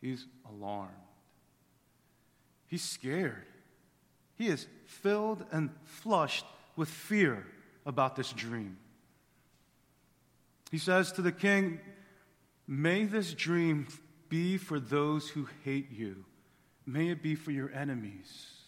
he's 0.00 0.26
alarmed, 0.48 0.92
he's 2.68 2.84
scared, 2.84 3.46
he 4.36 4.46
is 4.46 4.68
filled 4.86 5.44
and 5.50 5.70
flushed 5.82 6.46
with 6.76 6.88
fear 6.88 7.44
about 7.84 8.14
this 8.14 8.32
dream. 8.32 8.78
He 10.70 10.78
says 10.78 11.10
to 11.12 11.22
the 11.22 11.32
king, 11.32 11.80
May 12.68 13.06
this 13.06 13.34
dream 13.34 13.88
be 14.28 14.56
for 14.56 14.80
those 14.80 15.28
who 15.28 15.48
hate 15.64 15.90
you, 15.90 16.24
may 16.86 17.08
it 17.10 17.22
be 17.22 17.34
for 17.34 17.50
your 17.50 17.70
enemies. 17.72 18.58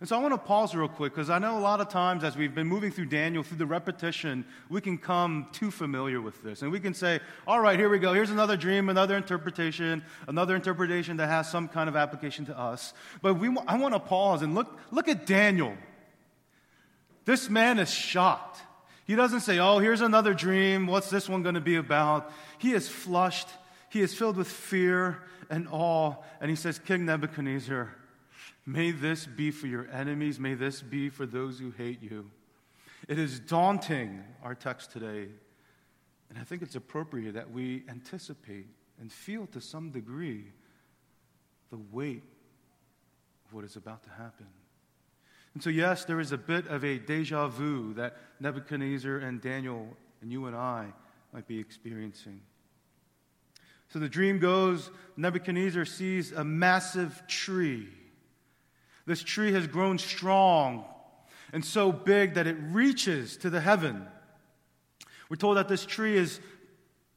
And 0.00 0.08
so 0.08 0.16
I 0.16 0.20
want 0.20 0.32
to 0.32 0.38
pause 0.38 0.76
real 0.76 0.86
quick 0.86 1.12
because 1.12 1.28
I 1.28 1.40
know 1.40 1.58
a 1.58 1.60
lot 1.60 1.80
of 1.80 1.88
times 1.88 2.22
as 2.22 2.36
we've 2.36 2.54
been 2.54 2.68
moving 2.68 2.92
through 2.92 3.06
Daniel, 3.06 3.42
through 3.42 3.56
the 3.56 3.66
repetition, 3.66 4.44
we 4.68 4.80
can 4.80 4.96
come 4.96 5.48
too 5.50 5.72
familiar 5.72 6.20
with 6.20 6.40
this. 6.44 6.62
And 6.62 6.70
we 6.70 6.78
can 6.78 6.94
say, 6.94 7.18
all 7.48 7.58
right, 7.58 7.76
here 7.76 7.88
we 7.88 7.98
go. 7.98 8.12
Here's 8.12 8.30
another 8.30 8.56
dream, 8.56 8.90
another 8.90 9.16
interpretation, 9.16 10.04
another 10.28 10.54
interpretation 10.54 11.16
that 11.16 11.26
has 11.26 11.50
some 11.50 11.66
kind 11.66 11.88
of 11.88 11.96
application 11.96 12.46
to 12.46 12.56
us. 12.56 12.94
But 13.22 13.34
we, 13.34 13.48
I 13.66 13.76
want 13.76 13.94
to 13.94 14.00
pause 14.00 14.42
and 14.42 14.54
look, 14.54 14.78
look 14.92 15.08
at 15.08 15.26
Daniel. 15.26 15.74
This 17.24 17.50
man 17.50 17.80
is 17.80 17.90
shocked. 17.90 18.60
He 19.04 19.16
doesn't 19.16 19.40
say, 19.40 19.58
oh, 19.58 19.80
here's 19.80 20.00
another 20.00 20.32
dream. 20.32 20.86
What's 20.86 21.10
this 21.10 21.28
one 21.28 21.42
going 21.42 21.56
to 21.56 21.60
be 21.60 21.74
about? 21.74 22.30
He 22.58 22.72
is 22.72 22.88
flushed. 22.88 23.48
He 23.88 24.00
is 24.00 24.14
filled 24.14 24.36
with 24.36 24.48
fear 24.48 25.22
and 25.50 25.68
awe. 25.70 26.16
And 26.40 26.50
he 26.50 26.56
says, 26.56 26.78
King 26.78 27.06
Nebuchadnezzar, 27.06 27.94
May 28.68 28.90
this 28.90 29.24
be 29.24 29.50
for 29.50 29.66
your 29.66 29.88
enemies. 29.90 30.38
May 30.38 30.52
this 30.52 30.82
be 30.82 31.08
for 31.08 31.24
those 31.24 31.58
who 31.58 31.70
hate 31.70 32.02
you. 32.02 32.30
It 33.08 33.18
is 33.18 33.40
daunting, 33.40 34.22
our 34.42 34.54
text 34.54 34.92
today. 34.92 35.28
And 36.28 36.38
I 36.38 36.42
think 36.42 36.60
it's 36.60 36.74
appropriate 36.74 37.32
that 37.32 37.50
we 37.50 37.84
anticipate 37.88 38.66
and 39.00 39.10
feel 39.10 39.46
to 39.48 39.62
some 39.62 39.90
degree 39.90 40.52
the 41.70 41.78
weight 41.90 42.24
of 43.46 43.54
what 43.54 43.64
is 43.64 43.76
about 43.76 44.02
to 44.04 44.10
happen. 44.10 44.48
And 45.54 45.62
so, 45.62 45.70
yes, 45.70 46.04
there 46.04 46.20
is 46.20 46.32
a 46.32 46.38
bit 46.38 46.66
of 46.66 46.84
a 46.84 46.98
deja 46.98 47.48
vu 47.48 47.94
that 47.94 48.18
Nebuchadnezzar 48.38 49.16
and 49.16 49.40
Daniel 49.40 49.96
and 50.20 50.30
you 50.30 50.44
and 50.44 50.54
I 50.54 50.92
might 51.32 51.46
be 51.46 51.58
experiencing. 51.58 52.42
So 53.88 53.98
the 53.98 54.08
dream 54.08 54.38
goes 54.38 54.90
Nebuchadnezzar 55.16 55.84
sees 55.84 56.32
a 56.32 56.44
massive 56.44 57.22
tree 57.26 57.88
this 59.08 59.22
tree 59.22 59.52
has 59.52 59.66
grown 59.66 59.96
strong 59.96 60.84
and 61.54 61.64
so 61.64 61.90
big 61.90 62.34
that 62.34 62.46
it 62.46 62.58
reaches 62.60 63.38
to 63.38 63.48
the 63.48 63.60
heaven. 63.60 64.06
We're 65.30 65.36
told 65.36 65.56
that 65.56 65.66
this 65.66 65.86
tree 65.86 66.14
is 66.14 66.40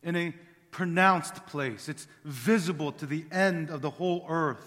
in 0.01 0.15
a 0.15 0.33
pronounced 0.71 1.45
place, 1.47 1.89
it's 1.89 2.07
visible 2.23 2.93
to 2.93 3.05
the 3.05 3.25
end 3.29 3.69
of 3.69 3.81
the 3.81 3.89
whole 3.89 4.25
earth. 4.29 4.65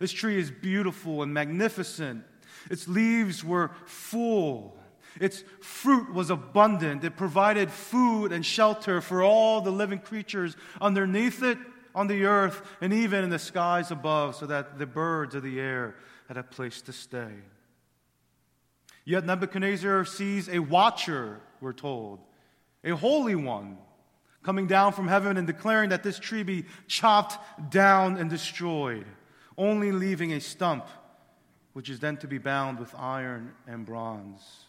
This 0.00 0.10
tree 0.10 0.38
is 0.38 0.50
beautiful 0.50 1.22
and 1.22 1.34
magnificent. 1.34 2.24
Its 2.70 2.88
leaves 2.88 3.44
were 3.44 3.70
full. 3.84 4.78
Its 5.20 5.44
fruit 5.60 6.12
was 6.12 6.30
abundant. 6.30 7.04
It 7.04 7.16
provided 7.16 7.70
food 7.70 8.32
and 8.32 8.44
shelter 8.44 9.00
for 9.00 9.22
all 9.22 9.60
the 9.60 9.70
living 9.70 9.98
creatures 9.98 10.56
underneath 10.80 11.42
it, 11.42 11.58
on 11.94 12.06
the 12.06 12.24
earth, 12.26 12.62
and 12.80 12.92
even 12.92 13.24
in 13.24 13.30
the 13.30 13.38
skies 13.40 13.90
above, 13.90 14.36
so 14.36 14.46
that 14.46 14.78
the 14.78 14.86
birds 14.86 15.34
of 15.34 15.42
the 15.42 15.58
air 15.58 15.96
had 16.28 16.36
a 16.36 16.44
place 16.44 16.80
to 16.82 16.92
stay. 16.92 17.32
Yet 19.04 19.24
Nebuchadnezzar 19.24 20.04
sees 20.04 20.48
a 20.48 20.60
watcher, 20.60 21.40
we're 21.60 21.72
told, 21.72 22.20
a 22.84 22.90
holy 22.90 23.34
one, 23.34 23.78
coming 24.44 24.68
down 24.68 24.92
from 24.92 25.08
heaven 25.08 25.36
and 25.36 25.46
declaring 25.46 25.90
that 25.90 26.04
this 26.04 26.20
tree 26.20 26.44
be 26.44 26.66
chopped 26.86 27.36
down 27.70 28.16
and 28.16 28.30
destroyed, 28.30 29.06
only 29.56 29.90
leaving 29.90 30.32
a 30.34 30.40
stump, 30.40 30.86
which 31.72 31.90
is 31.90 31.98
then 31.98 32.16
to 32.18 32.28
be 32.28 32.38
bound 32.38 32.78
with 32.78 32.94
iron 32.94 33.54
and 33.66 33.84
bronze. 33.84 34.67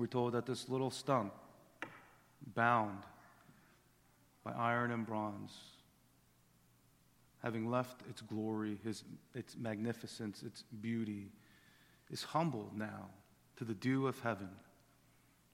We're 0.00 0.06
told 0.06 0.32
that 0.32 0.46
this 0.46 0.70
little 0.70 0.90
stump, 0.90 1.34
bound 2.54 3.00
by 4.42 4.52
iron 4.52 4.92
and 4.92 5.06
bronze, 5.06 5.52
having 7.42 7.70
left 7.70 8.00
its 8.08 8.22
glory, 8.22 8.78
his, 8.82 9.04
its 9.34 9.58
magnificence, 9.58 10.42
its 10.42 10.64
beauty, 10.80 11.26
is 12.10 12.22
humbled 12.22 12.74
now 12.74 13.10
to 13.58 13.64
the 13.64 13.74
dew 13.74 14.06
of 14.06 14.18
heaven 14.20 14.48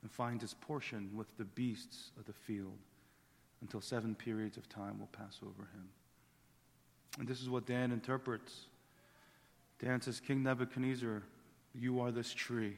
and 0.03 0.13
finds 0.13 0.43
his 0.43 0.55
portion 0.55 1.11
with 1.13 1.27
the 1.39 1.45
beasts 1.45 2.13
of 2.17 2.25
the 2.27 2.33
field 2.33 2.79
until 3.63 3.81
seven 3.81 4.15
periods 4.15 4.57
of 4.57 4.69
time 4.69 5.01
will 5.01 5.09
pass 5.09 5.41
over 5.43 5.63
him. 5.63 5.89
And 7.19 7.27
this 7.27 7.43
is 7.43 7.49
what 7.49 7.67
Dan 7.67 7.91
interprets. 7.91 8.67
Dan 9.81 10.01
says, 10.01 10.21
King 10.21 10.45
Nebuchadnezzar, 10.45 11.25
you 11.75 11.99
are 11.99 12.13
this 12.13 12.33
tree. 12.33 12.77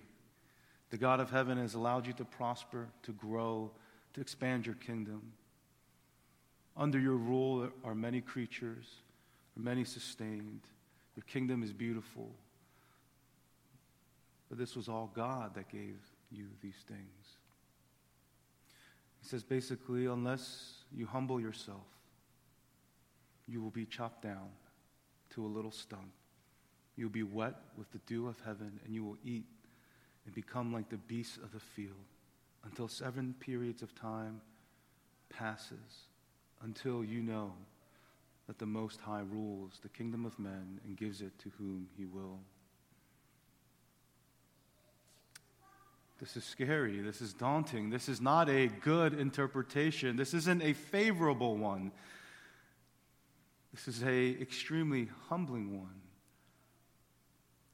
The 0.90 0.99
God 0.99 1.21
of 1.21 1.30
heaven 1.30 1.59
has 1.59 1.75
allowed 1.75 2.07
you 2.07 2.12
to 2.14 2.25
prosper, 2.25 2.88
to 3.02 3.12
grow, 3.12 3.71
to 4.14 4.21
expand 4.21 4.64
your 4.66 4.75
kingdom. 4.76 5.33
Under 6.76 6.99
your 6.99 7.16
rule 7.16 7.68
are 7.85 7.95
many 7.95 8.21
creatures, 8.21 8.87
are 9.57 9.62
many 9.62 9.85
sustained. 9.85 10.62
Your 11.16 11.25
kingdom 11.25 11.62
is 11.62 11.73
beautiful. 11.73 12.30
But 14.49 14.59
this 14.59 14.76
was 14.76 14.88
all 14.88 15.11
God 15.14 15.54
that 15.57 15.68
gave 15.68 15.99
you 16.30 16.47
these 16.62 16.85
things. 16.87 17.37
He 19.21 19.28
says 19.28 19.42
basically, 19.42 20.07
unless 20.07 20.85
you 20.92 21.07
humble 21.07 21.40
yourself, 21.40 21.87
you 23.47 23.61
will 23.61 23.71
be 23.71 23.85
chopped 23.85 24.23
down 24.23 24.49
to 25.30 25.45
a 25.45 25.49
little 25.49 25.73
stump. 25.73 26.12
You'll 26.97 27.11
be 27.11 27.23
wet 27.23 27.57
with 27.76 27.90
the 27.92 27.99
dew 28.07 28.28
of 28.28 28.40
heaven, 28.45 28.80
and 28.85 28.95
you 28.95 29.04
will 29.04 29.16
eat 29.25 29.45
and 30.28 30.35
become 30.35 30.75
like 30.75 30.90
the 30.90 30.99
beasts 30.99 31.38
of 31.38 31.52
the 31.52 31.58
field 31.58 31.94
until 32.64 32.87
seven 32.87 33.35
periods 33.40 33.80
of 33.80 33.94
time 33.94 34.42
passes 35.30 36.04
until 36.62 37.02
you 37.02 37.23
know 37.23 37.50
that 38.47 38.58
the 38.58 38.66
Most 38.66 39.00
High 39.00 39.23
rules 39.32 39.78
the 39.82 39.88
kingdom 39.88 40.26
of 40.26 40.38
men 40.38 40.80
and 40.85 40.99
gives 40.99 41.23
it 41.23 41.32
to 41.38 41.50
whom 41.56 41.88
he 41.97 42.04
will. 42.04 42.38
This 46.20 46.37
is 46.37 46.44
scary. 46.44 47.00
This 47.00 47.23
is 47.23 47.32
daunting. 47.32 47.88
This 47.88 48.06
is 48.06 48.20
not 48.20 48.50
a 48.50 48.66
good 48.66 49.14
interpretation. 49.14 50.16
This 50.16 50.35
isn't 50.35 50.62
a 50.62 50.75
favorable 50.75 51.56
one. 51.56 51.90
This 53.73 53.88
is 53.88 54.02
a 54.02 54.30
extremely 54.42 55.08
humbling 55.30 55.78
one. 55.78 56.02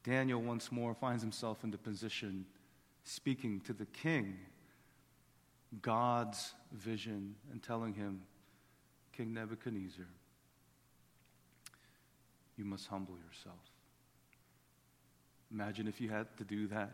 Daniel 0.05 0.41
once 0.41 0.71
more 0.71 0.95
finds 0.95 1.23
himself 1.23 1.65
in 1.65 1.71
the 1.71 1.79
position 1.79 2.45
speaking 3.05 3.61
to 3.61 3.73
the 3.73 3.87
king 3.87 4.37
God's 5.83 6.53
vision 6.73 7.35
and 7.51 7.63
telling 7.63 7.95
him 7.95 8.21
King 9.13 9.35
Nebuchadnezzar, 9.35 10.07
you 12.57 12.65
must 12.65 12.87
humble 12.87 13.17
yourself. 13.27 13.59
Imagine 15.53 15.89
if 15.89 16.01
you 16.01 16.09
had 16.09 16.27
to 16.37 16.45
do 16.45 16.67
that. 16.69 16.93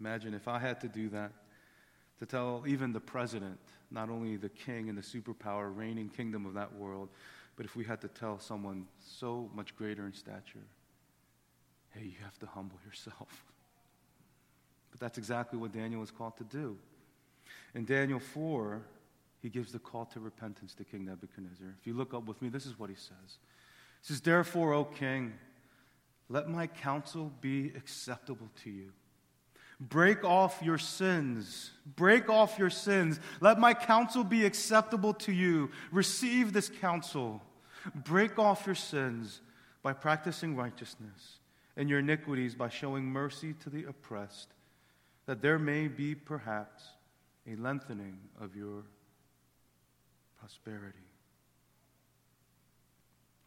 Imagine 0.00 0.34
if 0.34 0.48
I 0.48 0.58
had 0.58 0.80
to 0.82 0.88
do 0.88 1.08
that 1.10 1.32
to 2.18 2.26
tell 2.26 2.64
even 2.66 2.92
the 2.92 3.00
president, 3.00 3.58
not 3.90 4.10
only 4.10 4.36
the 4.36 4.48
king 4.48 4.88
and 4.88 4.98
the 4.98 5.02
superpower 5.02 5.74
reigning 5.74 6.08
kingdom 6.08 6.46
of 6.46 6.54
that 6.54 6.72
world, 6.74 7.08
but 7.56 7.64
if 7.64 7.76
we 7.76 7.84
had 7.84 8.00
to 8.00 8.08
tell 8.08 8.38
someone 8.38 8.86
so 9.00 9.50
much 9.54 9.76
greater 9.76 10.06
in 10.06 10.12
stature, 10.12 10.66
hey, 11.94 12.04
you 12.04 12.24
have 12.24 12.38
to 12.40 12.46
humble 12.46 12.78
yourself. 12.84 13.44
But 14.90 15.00
that's 15.00 15.18
exactly 15.18 15.58
what 15.58 15.72
Daniel 15.72 16.00
was 16.00 16.10
called 16.10 16.36
to 16.36 16.44
do. 16.44 16.76
In 17.74 17.84
Daniel 17.84 18.20
4, 18.20 18.82
he 19.42 19.48
gives 19.48 19.72
the 19.72 19.78
call 19.78 20.06
to 20.06 20.20
repentance 20.20 20.74
to 20.74 20.84
King 20.84 21.06
Nebuchadnezzar. 21.06 21.74
If 21.80 21.86
you 21.86 21.94
look 21.94 22.14
up 22.14 22.26
with 22.26 22.40
me, 22.40 22.48
this 22.48 22.66
is 22.66 22.78
what 22.78 22.90
he 22.90 22.96
says. 22.96 23.38
He 24.00 24.08
says, 24.08 24.20
Therefore, 24.20 24.72
O 24.72 24.84
king, 24.84 25.34
let 26.28 26.48
my 26.48 26.66
counsel 26.66 27.32
be 27.40 27.72
acceptable 27.76 28.48
to 28.62 28.70
you. 28.70 28.92
Break 29.80 30.24
off 30.24 30.60
your 30.62 30.78
sins. 30.78 31.72
Break 31.96 32.30
off 32.30 32.58
your 32.58 32.70
sins. 32.70 33.18
Let 33.40 33.58
my 33.58 33.74
counsel 33.74 34.24
be 34.24 34.46
acceptable 34.46 35.12
to 35.14 35.32
you. 35.32 35.70
Receive 35.90 36.52
this 36.52 36.68
counsel. 36.68 37.42
Break 37.94 38.38
off 38.38 38.64
your 38.64 38.76
sins 38.76 39.40
by 39.82 39.92
practicing 39.92 40.56
righteousness 40.56 41.40
and 41.76 41.88
your 41.88 41.98
iniquities 41.98 42.54
by 42.54 42.68
showing 42.68 43.04
mercy 43.04 43.54
to 43.64 43.70
the 43.70 43.84
oppressed, 43.84 44.48
that 45.26 45.42
there 45.42 45.58
may 45.58 45.88
be 45.88 46.14
perhaps 46.14 46.84
a 47.50 47.56
lengthening 47.56 48.18
of 48.40 48.54
your 48.54 48.84
prosperity. 50.38 50.98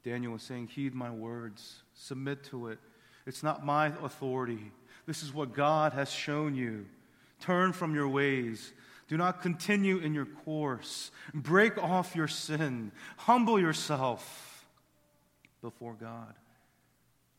Daniel 0.03 0.33
was 0.33 0.43
saying, 0.43 0.67
Heed 0.67 0.93
my 0.93 1.11
words, 1.11 1.83
submit 1.93 2.43
to 2.45 2.67
it. 2.67 2.79
It's 3.25 3.43
not 3.43 3.65
my 3.65 3.87
authority. 4.03 4.71
This 5.05 5.21
is 5.21 5.33
what 5.33 5.53
God 5.53 5.93
has 5.93 6.11
shown 6.11 6.55
you. 6.55 6.85
Turn 7.39 7.73
from 7.73 7.93
your 7.93 8.07
ways. 8.07 8.73
Do 9.07 9.17
not 9.17 9.41
continue 9.41 9.97
in 9.97 10.13
your 10.13 10.25
course. 10.25 11.11
Break 11.33 11.77
off 11.77 12.15
your 12.15 12.27
sin. 12.27 12.91
Humble 13.17 13.59
yourself 13.59 14.65
before 15.61 15.93
God. 15.93 16.33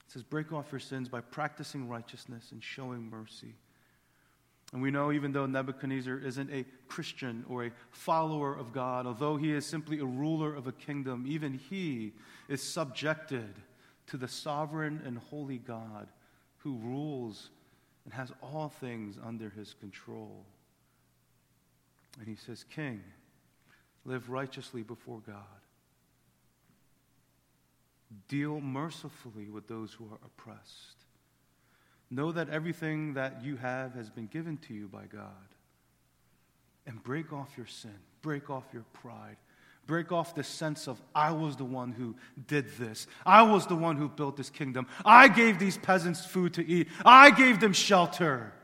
It 0.08 0.12
says, 0.12 0.22
Break 0.22 0.52
off 0.52 0.72
your 0.72 0.80
sins 0.80 1.08
by 1.08 1.20
practicing 1.20 1.86
righteousness 1.86 2.48
and 2.52 2.64
showing 2.64 3.10
mercy. 3.10 3.54
And 4.72 4.80
we 4.80 4.90
know, 4.90 5.12
even 5.12 5.32
though 5.32 5.46
Nebuchadnezzar 5.46 6.18
isn't 6.18 6.50
a 6.50 6.64
Christian 6.88 7.44
or 7.48 7.66
a 7.66 7.72
follower 7.90 8.54
of 8.54 8.72
God, 8.72 9.06
although 9.06 9.36
he 9.36 9.52
is 9.52 9.66
simply 9.66 9.98
a 9.98 10.04
ruler 10.04 10.54
of 10.54 10.66
a 10.66 10.72
kingdom, 10.72 11.24
even 11.26 11.54
he 11.54 12.12
is 12.48 12.62
subjected 12.62 13.54
to 14.06 14.16
the 14.16 14.28
sovereign 14.28 15.02
and 15.04 15.18
holy 15.18 15.58
God 15.58 16.08
who 16.58 16.76
rules 16.76 17.50
and 18.04 18.12
has 18.14 18.32
all 18.42 18.68
things 18.68 19.16
under 19.22 19.50
his 19.50 19.74
control. 19.74 20.44
And 22.18 22.26
he 22.26 22.36
says, 22.36 22.64
King, 22.64 23.02
live 24.04 24.30
righteously 24.30 24.82
before 24.82 25.20
God. 25.26 25.36
Deal 28.28 28.60
mercifully 28.60 29.48
with 29.48 29.68
those 29.68 29.92
who 29.92 30.06
are 30.06 30.18
oppressed. 30.24 31.04
Know 32.10 32.32
that 32.32 32.48
everything 32.48 33.14
that 33.14 33.44
you 33.44 33.56
have 33.56 33.94
has 33.94 34.08
been 34.08 34.26
given 34.26 34.56
to 34.68 34.74
you 34.74 34.88
by 34.88 35.04
God. 35.04 35.32
And 36.86 37.02
break 37.02 37.32
off 37.34 37.50
your 37.56 37.66
sin, 37.66 37.94
break 38.22 38.48
off 38.48 38.64
your 38.72 38.84
pride, 38.94 39.36
break 39.86 40.10
off 40.10 40.34
the 40.34 40.42
sense 40.42 40.88
of, 40.88 40.98
I 41.14 41.32
was 41.32 41.56
the 41.56 41.66
one 41.66 41.92
who 41.92 42.16
did 42.46 42.66
this. 42.78 43.06
I 43.26 43.42
was 43.42 43.66
the 43.66 43.76
one 43.76 43.96
who 43.96 44.08
built 44.08 44.38
this 44.38 44.48
kingdom. 44.48 44.86
I 45.04 45.28
gave 45.28 45.58
these 45.58 45.76
peasants 45.76 46.24
food 46.24 46.54
to 46.54 46.66
eat. 46.66 46.88
I 47.04 47.30
gave 47.30 47.60
them 47.60 47.74
shelter. 47.74 48.54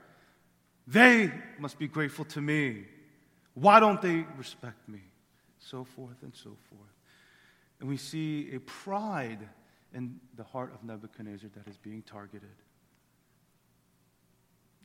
They 0.86 1.32
must 1.58 1.78
be 1.78 1.88
grateful 1.88 2.24
to 2.26 2.40
me. 2.40 2.84
Why 3.54 3.78
don't 3.78 4.00
they 4.00 4.24
respect 4.38 4.88
me? 4.88 5.00
So 5.58 5.84
forth 5.84 6.22
and 6.22 6.34
so 6.34 6.56
forth. 6.70 6.93
And 7.80 7.88
we 7.88 7.96
see 7.96 8.54
a 8.54 8.60
pride 8.60 9.48
in 9.92 10.20
the 10.36 10.44
heart 10.44 10.72
of 10.74 10.84
Nebuchadnezzar 10.84 11.50
that 11.54 11.68
is 11.68 11.76
being 11.76 12.02
targeted. 12.02 12.48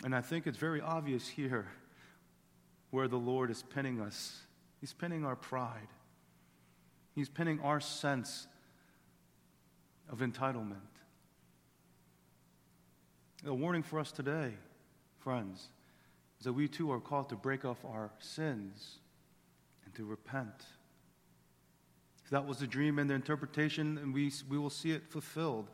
And 0.03 0.15
I 0.15 0.21
think 0.21 0.47
it's 0.47 0.57
very 0.57 0.81
obvious 0.81 1.27
here 1.27 1.67
where 2.91 3.07
the 3.07 3.17
Lord 3.17 3.51
is 3.51 3.63
pinning 3.63 3.99
us. 3.99 4.41
He's 4.79 4.93
pinning 4.93 5.25
our 5.25 5.35
pride, 5.35 5.87
He's 7.15 7.29
pinning 7.29 7.59
our 7.61 7.79
sense 7.79 8.47
of 10.09 10.19
entitlement. 10.19 10.77
A 13.45 13.53
warning 13.53 13.83
for 13.83 13.99
us 13.99 14.11
today, 14.11 14.53
friends, 15.19 15.69
is 16.39 16.45
that 16.45 16.53
we 16.53 16.67
too 16.67 16.91
are 16.91 16.99
called 16.99 17.29
to 17.29 17.35
break 17.35 17.63
off 17.63 17.77
our 17.85 18.11
sins 18.19 18.99
and 19.85 19.93
to 19.95 20.05
repent. 20.05 20.65
That 22.31 22.45
was 22.45 22.59
the 22.59 22.67
dream 22.67 22.99
and 22.99 23.09
the 23.09 23.15
interpretation, 23.15 23.97
and 23.97 24.13
we, 24.13 24.31
we 24.49 24.57
will 24.57 24.69
see 24.69 24.91
it 24.91 25.03
fulfilled. 25.09 25.67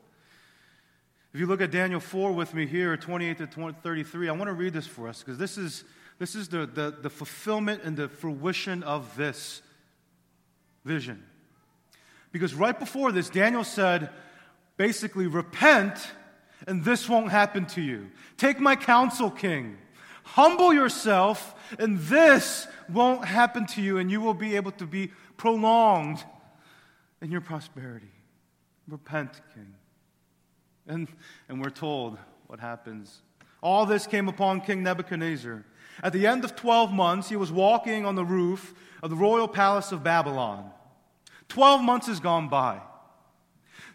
If 1.34 1.40
you 1.42 1.48
look 1.48 1.60
at 1.60 1.70
Daniel 1.70 2.00
4 2.00 2.32
with 2.32 2.54
me 2.54 2.66
here, 2.66 2.96
28 2.96 3.38
to 3.40 3.48
20, 3.48 3.78
33, 3.84 4.30
I 4.30 4.32
want 4.32 4.48
to 4.48 4.54
read 4.54 4.72
this 4.72 4.88
for 4.88 5.10
us 5.10 5.20
because 5.20 5.38
this 5.38 5.58
is, 5.58 5.84
this 6.18 6.34
is 6.34 6.48
the, 6.48 6.66
the, 6.66 6.96
the 7.02 7.10
fulfillment 7.10 7.84
and 7.84 7.98
the 7.98 8.08
fruition 8.08 8.84
of 8.84 9.14
this 9.18 9.62
vision. 10.86 11.22
Because 12.32 12.54
right 12.54 12.80
before 12.80 13.12
this, 13.12 13.30
Daniel 13.30 13.66
said, 13.66 14.10
basically, 14.78 15.28
repent 15.28 15.98
and 16.68 16.86
this 16.86 17.10
won't 17.10 17.32
happen 17.32 17.66
to 17.66 17.82
you. 17.82 18.10
Take 18.38 18.62
my 18.62 18.78
counsel, 18.78 19.30
king. 19.30 19.78
Humble 20.24 20.74
yourself 20.74 21.54
and 21.80 22.00
this 22.00 22.68
won't 22.90 23.26
happen 23.26 23.66
to 23.68 23.82
you 23.82 23.98
and 23.98 24.10
you 24.10 24.22
will 24.22 24.34
be 24.34 24.56
able 24.56 24.72
to 24.72 24.86
be 24.86 25.12
prolonged 25.36 26.24
in 27.22 27.32
your 27.32 27.42
prosperity. 27.42 28.12
Repent, 28.88 29.42
king. 29.54 29.74
And, 30.88 31.08
and 31.50 31.62
we're 31.62 31.70
told 31.70 32.18
what 32.48 32.60
happens. 32.60 33.22
All 33.62 33.86
this 33.86 34.06
came 34.06 34.28
upon 34.28 34.62
King 34.62 34.84
Nebuchadnezzar. 34.84 35.66
At 36.04 36.14
the 36.14 36.28
end 36.28 36.44
of 36.44 36.56
12 36.56 36.92
months, 36.92 37.30
he 37.30 37.36
was 37.36 37.52
walking 37.52 38.06
on 38.06 38.16
the 38.16 38.26
roof 38.26 38.74
of 39.02 39.10
the 39.10 39.16
royal 39.16 39.48
palace 39.48 39.92
of 39.92 40.04
Babylon. 40.04 40.70
12 41.50 41.82
months 41.82 42.08
has 42.08 42.20
gone 42.20 42.50
by. 42.50 42.82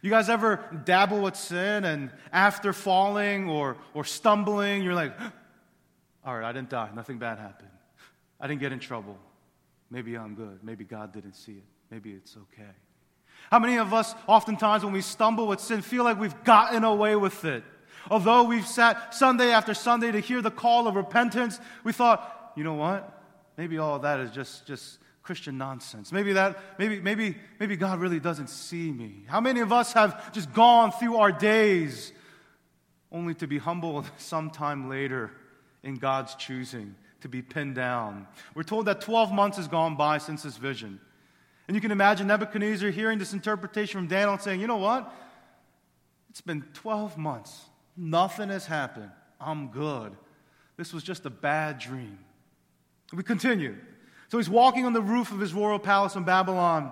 You 0.03 0.11
guys 0.11 0.29
ever 0.31 0.65
dabble 0.85 1.21
with 1.21 1.37
sin 1.37 1.85
and 1.85 2.11
after 2.33 2.73
falling 2.73 3.49
or, 3.49 3.77
or 3.93 4.05
stumbling, 4.05 4.83
you're 4.83 4.95
like, 4.95 5.13
all 6.25 6.39
right, 6.39 6.49
I 6.49 6.53
didn't 6.53 6.71
die. 6.71 6.89
Nothing 6.95 7.19
bad 7.19 7.39
happened. 7.39 7.69
I 8.41 8.47
didn't 8.47 8.61
get 8.61 8.73
in 8.73 8.79
trouble. 8.79 9.19
Maybe 9.91 10.17
I'm 10.17 10.35
good. 10.35 10.61
Maybe 10.63 10.85
God 10.85 11.13
didn't 11.13 11.35
see 11.35 11.53
it. 11.53 11.65
Maybe 11.91 12.13
it's 12.13 12.37
okay. 12.37 12.71
How 13.51 13.59
many 13.59 13.79
of 13.79 13.93
us, 13.95 14.15
oftentimes, 14.27 14.85
when 14.85 14.93
we 14.93 15.01
stumble 15.01 15.47
with 15.47 15.61
sin, 15.61 15.83
feel 15.83 16.05
like 16.05 16.19
we've 16.19 16.45
gotten 16.45 16.85
away 16.85 17.17
with 17.17 17.45
it? 17.45 17.65
Although 18.11 18.45
we've 18.45 18.67
sat 18.67 19.15
Sunday 19.15 19.51
after 19.51 19.75
Sunday 19.75 20.13
to 20.13 20.21
hear 20.21 20.41
the 20.41 20.51
call 20.51 20.87
of 20.87 20.97
repentance, 20.97 21.61
we 21.85 21.93
thought, 21.93 22.53
you 22.57 22.65
know 22.65 22.75
what? 22.75 23.23
Maybe 23.57 23.79
all 23.79 23.99
that 23.99 24.21
is 24.21 24.31
just, 24.31 24.67
just 24.67 24.99
Christian 25.23 25.59
nonsense. 25.59 26.13
Maybe 26.13 26.33
that, 26.33 26.59
maybe, 26.79 27.01
maybe, 27.01 27.37
maybe 27.59 27.77
God 27.77 28.01
really 28.01 28.21
doesn't 28.21 28.49
see 28.49 28.91
me. 28.91 29.25
How 29.27 29.41
many 29.41 29.61
of 29.61 29.73
us 29.73 29.93
have 29.93 30.33
just 30.33 30.53
gone 30.53 30.93
through 30.93 31.17
our 31.17 31.31
days 31.31 32.13
only 33.13 33.35
to 33.35 33.47
be 33.47 33.59
humbled 33.59 34.11
sometime 34.19 34.89
later 34.89 35.31
in 35.83 35.97
God's 35.97 36.35
choosing, 36.35 36.95
to 37.21 37.29
be 37.29 37.43
pinned 37.43 37.75
down? 37.75 38.27
We're 38.55 38.63
told 38.63 38.87
that 38.87 39.03
12 39.03 39.33
months 39.33 39.57
has 39.59 39.69
gone 39.69 39.97
by 39.97 40.19
since 40.19 40.43
this 40.43 40.57
vision. 40.57 41.01
And 41.71 41.77
you 41.77 41.81
can 41.81 41.93
imagine 41.93 42.27
Nebuchadnezzar 42.27 42.91
hearing 42.91 43.21
this 43.21 43.33
interpretation 43.33 44.01
from 44.01 44.09
Daniel 44.09 44.33
and 44.33 44.43
saying, 44.43 44.61
you 44.61 44.67
know 44.67 44.79
what? 44.79 45.15
It's 46.29 46.41
been 46.41 46.65
12 46.75 47.17
months. 47.17 47.67
Nothing 47.97 48.49
has 48.49 48.67
happened. 48.67 49.13
I'm 49.41 49.69
good. 49.69 50.17
This 50.77 50.93
was 50.93 51.05
just 51.05 51.27
a 51.27 51.31
bad 51.31 51.79
dream. 51.79 52.19
We 53.13 53.23
continue. 53.23 53.77
So 54.31 54.39
he's 54.39 54.51
walking 54.51 54.85
on 54.85 54.95
the 54.95 55.01
roof 55.01 55.31
of 55.31 55.39
his 55.39 55.55
royal 55.55 55.79
palace 55.79 56.17
in 56.17 56.25
Babylon. 56.25 56.91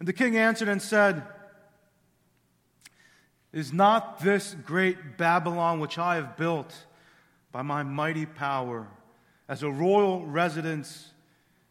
And 0.00 0.06
the 0.06 0.12
king 0.12 0.36
answered 0.36 0.68
and 0.68 0.82
said, 0.82 1.22
Is 3.54 3.72
not 3.72 4.20
this 4.20 4.54
great 4.66 5.16
Babylon 5.16 5.80
which 5.80 5.96
I 5.96 6.16
have 6.16 6.36
built 6.36 6.74
by 7.52 7.62
my 7.62 7.84
mighty 7.84 8.26
power 8.26 8.86
as 9.48 9.62
a 9.62 9.70
royal 9.70 10.26
residence 10.26 11.14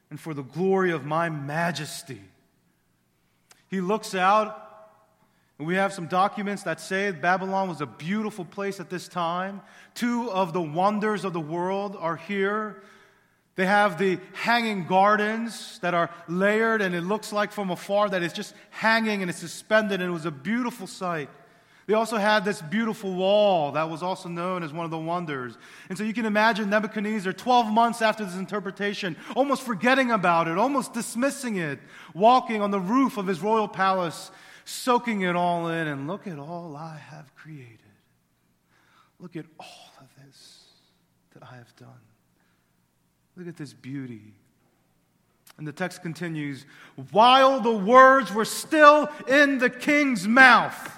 and 0.10 0.19
for 0.19 0.34
the 0.34 0.43
glory 0.43 0.91
of 0.91 1.06
my 1.06 1.30
majesty. 1.30 2.22
He 3.67 3.82
looks 3.82 4.15
out, 4.15 4.65
and 5.58 5.67
we 5.67 5.76
have 5.76 5.93
some 5.93 6.08
documents 6.08 6.63
that 6.63 6.82
say 6.82 7.12
Babylon 7.12 7.69
was 7.69 7.82
a 7.82 7.86
beautiful 7.86 8.45
place 8.45 8.80
at 8.80 8.89
this 8.89 9.08
time. 9.08 9.62
Two 9.93 10.32
of 10.32 10.54
the 10.54 10.62
wonders 10.62 11.26
of 11.26 11.34
the 11.34 11.39
world 11.39 11.95
are 12.00 12.15
here. 12.15 12.82
They 13.56 13.65
have 13.65 14.00
the 14.00 14.19
hanging 14.34 14.88
gardens 14.88 15.80
that 15.80 15.93
are 15.93 16.10
layered, 16.28 16.82
and 16.82 16.95
it 16.95 17.02
looks 17.02 17.34
like 17.34 17.52
from 17.52 17.69
afar 17.69 18.10
that 18.10 18.24
it's 18.24 18.34
just 18.34 18.56
hanging 18.69 19.22
and 19.22 19.30
it's 19.30 19.39
suspended, 19.39 20.02
and 20.02 20.10
it 20.10 20.13
was 20.13 20.26
a 20.26 20.32
beautiful 20.32 20.88
sight. 20.88 21.30
They 21.89 21.95
also 21.95 22.17
had 22.17 22.45
this 22.45 22.62
beautiful 22.62 23.12
wall 23.15 23.71
that 23.71 23.89
was 23.89 24.04
also 24.04 24.30
known 24.30 24.62
as 24.62 24.71
one 24.71 24.86
of 24.86 24.91
the 24.91 24.99
wonders. 24.99 25.58
And 25.89 25.97
so 25.97 26.04
you 26.04 26.13
can 26.13 26.28
imagine 26.28 26.69
Nebuchadnezzar, 26.69 27.34
12 27.34 27.73
months 27.73 28.04
after 28.04 28.23
this 28.23 28.36
interpretation, 28.36 29.15
almost 29.36 29.63
forgetting 29.63 30.12
about 30.12 30.47
it, 30.47 30.60
almost 30.60 30.93
dismissing 30.93 31.56
it, 31.56 31.80
walking 32.13 32.62
on 32.62 32.69
the 32.69 32.80
roof 32.80 33.17
of 33.17 33.25
his 33.25 33.41
royal 33.41 33.67
palace, 33.67 34.30
soaking 34.65 35.21
it 35.21 35.36
all 35.36 35.67
in. 35.69 35.88
And 35.88 36.08
look 36.08 36.28
at 36.28 36.38
all 36.38 36.75
I 36.75 36.95
have 36.95 37.34
created. 37.36 37.80
Look 39.19 39.36
at 39.36 39.45
all 39.60 39.93
of 39.99 40.10
this 40.23 40.65
that 41.34 41.41
I 41.41 41.56
have 41.56 41.75
done. 41.75 41.89
Look 43.36 43.47
at 43.47 43.58
this 43.58 43.73
beauty. 43.73 44.36
And 45.58 45.67
the 45.67 45.73
text 45.73 46.04
continues 46.04 46.67
while 47.10 47.60
the 47.60 47.75
words 47.75 48.32
were 48.32 48.45
still 48.45 49.10
in 49.28 49.58
the 49.58 49.71
king's 49.71 50.28
mouth 50.28 50.97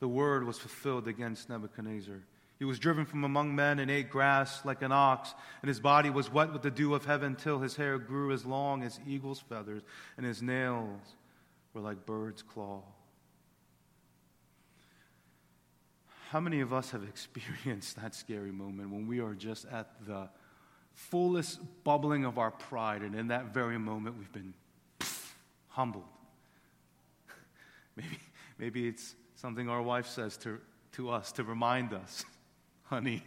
the 0.00 0.08
word 0.08 0.44
was 0.44 0.58
fulfilled 0.58 1.08
against 1.08 1.48
Nebuchadnezzar. 1.48 2.22
He 2.58 2.64
was 2.64 2.78
driven 2.78 3.04
from 3.04 3.24
among 3.24 3.54
men 3.54 3.78
and 3.78 3.90
ate 3.90 4.10
grass 4.10 4.64
like 4.64 4.80
an 4.82 4.92
ox, 4.92 5.34
and 5.60 5.68
his 5.68 5.80
body 5.80 6.08
was 6.08 6.32
wet 6.32 6.52
with 6.52 6.62
the 6.62 6.70
dew 6.70 6.94
of 6.94 7.04
heaven 7.04 7.36
till 7.36 7.58
his 7.58 7.76
hair 7.76 7.98
grew 7.98 8.32
as 8.32 8.46
long 8.46 8.82
as 8.82 8.98
eagle's 9.06 9.40
feathers, 9.40 9.82
and 10.16 10.24
his 10.24 10.42
nails 10.42 11.16
were 11.74 11.82
like 11.82 12.06
bird's 12.06 12.42
claw. 12.42 12.82
How 16.30 16.40
many 16.40 16.60
of 16.60 16.72
us 16.72 16.90
have 16.90 17.04
experienced 17.08 17.96
that 18.00 18.14
scary 18.14 18.52
moment 18.52 18.90
when 18.90 19.06
we 19.06 19.20
are 19.20 19.34
just 19.34 19.66
at 19.66 20.06
the 20.06 20.28
fullest 20.94 21.60
bubbling 21.84 22.24
of 22.24 22.38
our 22.38 22.50
pride, 22.50 23.02
and 23.02 23.14
in 23.14 23.28
that 23.28 23.52
very 23.52 23.78
moment 23.78 24.16
we've 24.16 24.32
been 24.32 24.54
humbled? 25.68 26.04
maybe, 27.96 28.18
maybe 28.58 28.88
it's 28.88 29.14
something 29.46 29.68
our 29.68 29.80
wife 29.80 30.08
says 30.08 30.36
to, 30.36 30.58
to 30.90 31.08
us 31.08 31.30
to 31.30 31.44
remind 31.44 31.92
us 31.92 32.24
honey, 32.82 33.22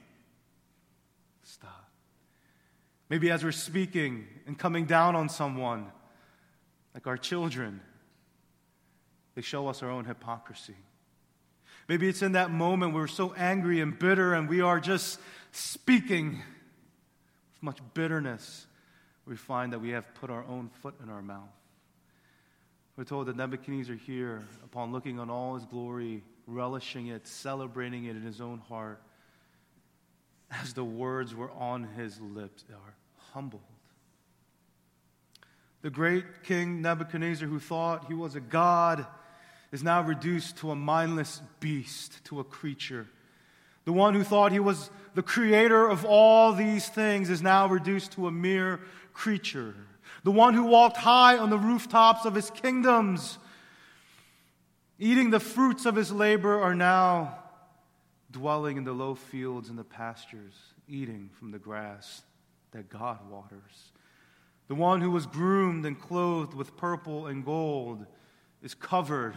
stop. 1.44 1.90
Maybe 3.08 3.32
as 3.32 3.42
we're 3.42 3.54
speaking 3.54 4.28
and 4.46 4.60
coming 4.60 4.84
down 4.84 5.16
on 5.16 5.30
someone, 5.30 5.88
like 6.94 7.08
our 7.08 7.16
children, 7.16 7.80
they 9.36 9.42
show 9.42 9.70
us 9.70 9.82
our 9.82 9.90
own 9.90 10.04
hypocrisy. 10.04 10.76
Maybe 11.88 12.10
it's 12.10 12.22
in 12.22 12.34
that 12.34 12.52
moment 12.52 12.94
we're 12.94 13.08
so 13.08 13.34
angry 13.38 13.80
and 13.80 13.98
bitter 13.98 14.34
and 14.34 14.50
we 14.50 14.60
are 14.60 14.82
just 14.82 15.22
speaking 15.54 16.32
with 17.54 17.64
much 17.64 17.80
bitterness. 17.94 18.68
We 19.26 19.38
find 19.38 19.72
that 19.72 19.80
we 19.80 19.92
have 19.92 20.14
put 20.16 20.30
our 20.30 20.44
own 20.44 20.70
foot 20.82 20.96
in 21.02 21.10
our 21.10 21.22
mouth. 21.22 21.59
We're 23.00 23.06
told 23.06 23.28
that 23.28 23.38
Nebuchadnezzar 23.38 23.96
here, 23.96 24.46
upon 24.62 24.92
looking 24.92 25.22
on 25.22 25.30
all 25.30 25.56
his 25.56 25.66
glory, 25.66 26.22
relishing 26.46 27.08
it, 27.08 27.26
celebrating 27.26 28.04
it 28.04 28.18
in 28.18 28.24
his 28.24 28.42
own 28.42 28.60
heart, 28.68 29.02
as 30.52 30.74
the 30.74 30.84
words 30.84 31.34
were 31.34 31.50
on 31.52 31.86
his 31.96 32.20
lips, 32.20 32.66
are 32.70 32.96
humbled. 33.32 33.62
The 35.82 35.90
great 35.90 36.44
king 36.44 36.82
Nebuchadnezzar, 36.82 37.48
who 37.48 37.58
thought 37.58 38.10
he 38.10 38.14
was 38.14 38.36
a 38.36 38.42
god, 38.42 39.08
is 39.72 39.82
now 39.82 40.02
reduced 40.02 40.58
to 40.58 40.72
a 40.72 40.76
mindless 40.76 41.42
beast, 41.62 42.26
to 42.26 42.42
a 42.42 42.44
creature. 42.44 43.08
The 43.86 43.94
one 43.94 44.14
who 44.14 44.26
thought 44.26 44.52
he 44.52 44.60
was 44.60 44.90
the 45.16 45.24
creator 45.24 45.88
of 45.88 46.04
all 46.04 46.52
these 46.52 46.90
things 46.90 47.30
is 47.30 47.42
now 47.42 47.66
reduced 47.66 48.12
to 48.12 48.28
a 48.28 48.32
mere 48.32 48.82
creature. 49.14 49.74
The 50.24 50.32
one 50.32 50.54
who 50.54 50.66
walked 50.66 50.98
high 50.98 51.38
on 51.38 51.50
the 51.50 51.58
rooftops 51.58 52.26
of 52.26 52.36
his 52.36 52.50
kingdoms, 52.50 53.38
eating 54.98 55.30
the 55.30 55.40
fruits 55.40 55.86
of 55.86 55.96
his 55.96 56.12
labor, 56.12 56.62
are 56.62 56.76
now 56.76 57.40
dwelling 58.32 58.78
in 58.78 58.84
the 58.84 58.94
low 58.94 59.16
fields 59.16 59.70
and 59.70 59.80
the 59.80 59.84
pastures, 59.84 60.54
eating 60.88 61.30
from 61.40 61.52
the 61.52 61.60
grass 61.60 62.22
that 62.72 62.90
God 62.90 63.20
waters. 63.30 63.92
The 64.68 64.76
one 64.76 65.02
who 65.02 65.10
was 65.10 65.26
groomed 65.26 65.86
and 65.86 66.00
clothed 66.00 66.54
with 66.54 66.78
purple 66.78 67.28
and 67.28 67.44
gold 67.44 68.06
is 68.62 68.76
covered 68.76 69.34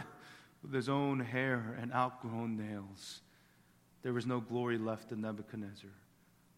with 0.61 0.73
his 0.73 0.89
own 0.89 1.19
hair 1.19 1.77
and 1.81 1.91
outgrown 1.91 2.55
nails. 2.55 3.21
There 4.03 4.13
was 4.13 4.25
no 4.25 4.39
glory 4.39 4.77
left 4.77 5.11
in 5.11 5.21
Nebuchadnezzar, 5.21 5.89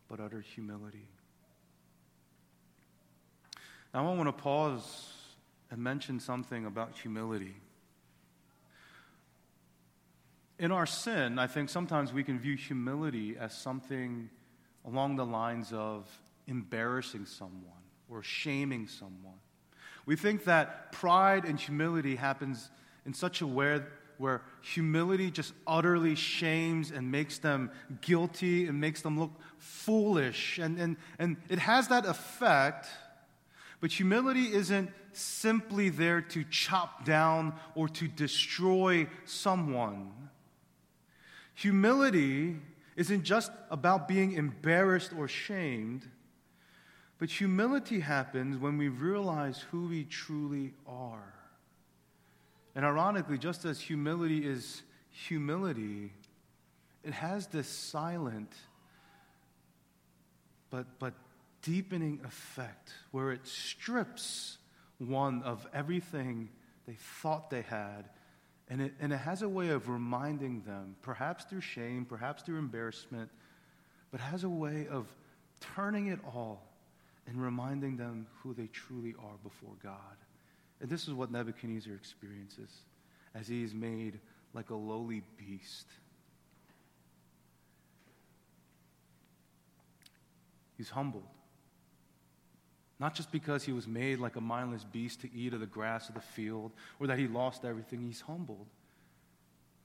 but 0.09 0.19
utter 0.19 0.41
humility. 0.41 1.07
Now, 3.95 4.11
I 4.11 4.13
want 4.13 4.27
to 4.27 4.33
pause 4.33 5.13
and 5.71 5.81
mention 5.81 6.19
something 6.19 6.65
about 6.65 6.97
humility. 6.97 7.55
In 10.59 10.73
our 10.73 10.85
sin, 10.85 11.39
I 11.39 11.47
think 11.47 11.69
sometimes 11.69 12.11
we 12.11 12.21
can 12.21 12.37
view 12.37 12.57
humility 12.57 13.37
as 13.39 13.57
something 13.57 14.29
along 14.83 15.15
the 15.15 15.25
lines 15.25 15.71
of 15.71 16.09
embarrassing 16.45 17.25
someone 17.25 17.85
or 18.09 18.21
shaming 18.21 18.89
someone. 18.89 19.39
We 20.05 20.17
think 20.17 20.43
that 20.43 20.91
pride 20.91 21.45
and 21.45 21.57
humility 21.57 22.17
happens 22.17 22.69
in 23.05 23.13
such 23.13 23.39
a 23.39 23.47
way 23.47 23.79
where 24.17 24.41
humility 24.61 25.31
just 25.31 25.53
utterly 25.65 26.15
shames 26.15 26.91
and 26.91 27.09
makes 27.09 27.37
them 27.37 27.71
guilty 28.01 28.67
and 28.67 28.81
makes 28.81 29.01
them 29.01 29.17
look 29.17 29.31
foolish. 29.57 30.57
And, 30.57 30.79
and, 30.79 30.97
and 31.17 31.37
it 31.47 31.59
has 31.59 31.87
that 31.87 32.05
effect, 32.05 32.87
but 33.81 33.91
humility 33.91 34.53
isn't 34.53 34.89
simply 35.13 35.89
there 35.89 36.21
to 36.21 36.43
chop 36.45 37.05
down 37.05 37.53
or 37.75 37.87
to 37.89 38.07
destroy 38.07 39.07
someone. 39.25 40.11
Humility 41.53 42.57
isn't 42.95 43.23
just 43.23 43.51
about 43.69 44.07
being 44.07 44.33
embarrassed 44.33 45.11
or 45.17 45.27
shamed, 45.27 46.07
but 47.17 47.29
humility 47.29 47.99
happens 47.99 48.57
when 48.57 48.77
we 48.77 48.89
realize 48.89 49.59
who 49.71 49.87
we 49.87 50.03
truly 50.03 50.73
are. 50.87 51.33
And 52.75 52.83
ironically, 52.83 53.37
just 53.37 53.63
as 53.63 53.79
humility 53.79 54.45
is 54.45 54.83
humility, 55.09 56.11
it 57.03 57.13
has 57.13 57.47
this 57.47 57.69
silent 57.69 58.51
but, 60.75 60.99
but 60.99 61.13
deepening 61.65 62.21
effect 62.23 62.91
where 63.11 63.31
it 63.31 63.45
strips 63.45 64.57
one 64.97 65.43
of 65.43 65.67
everything 65.73 66.49
they 66.87 66.95
thought 67.21 67.49
they 67.49 67.63
had 67.63 68.05
and 68.67 68.81
it, 68.81 68.93
and 68.99 69.13
it 69.13 69.17
has 69.17 69.41
a 69.41 69.49
way 69.49 69.69
of 69.69 69.89
reminding 69.89 70.61
them, 70.61 70.95
perhaps 71.01 71.43
through 71.45 71.61
shame, 71.61 72.05
perhaps 72.05 72.41
through 72.41 72.57
embarrassment, 72.57 73.29
but 74.11 74.19
has 74.19 74.43
a 74.43 74.49
way 74.49 74.87
of 74.89 75.07
turning 75.75 76.07
it 76.07 76.19
all 76.25 76.63
and 77.27 77.41
reminding 77.41 77.97
them 77.97 78.25
who 78.41 78.53
they 78.53 78.67
truly 78.67 79.13
are 79.19 79.37
before 79.43 79.73
God. 79.83 80.17
And 80.81 80.89
this 80.89 81.07
is 81.07 81.13
what 81.13 81.31
Nebuchadnezzar 81.31 81.93
experiences 81.93 82.71
as 83.35 83.47
he 83.47 83.63
is 83.63 83.73
made 83.73 84.19
like 84.53 84.71
a 84.71 84.75
lowly 84.75 85.21
beast. 85.37 85.87
He's 90.77 90.89
humbled. 90.89 91.34
Not 93.05 93.13
just 93.13 93.31
because 93.31 93.63
he 93.63 93.71
was 93.71 93.87
made 93.87 94.17
like 94.17 94.35
a 94.35 94.41
mindless 94.41 94.83
beast 94.83 95.21
to 95.21 95.31
eat 95.31 95.53
of 95.53 95.59
the 95.59 95.67
grass 95.67 96.09
of 96.09 96.15
the 96.15 96.21
field 96.21 96.71
or 96.99 97.05
that 97.05 97.19
he 97.19 97.27
lost 97.27 97.63
everything, 97.63 98.01
he's 98.01 98.21
humbled 98.21 98.65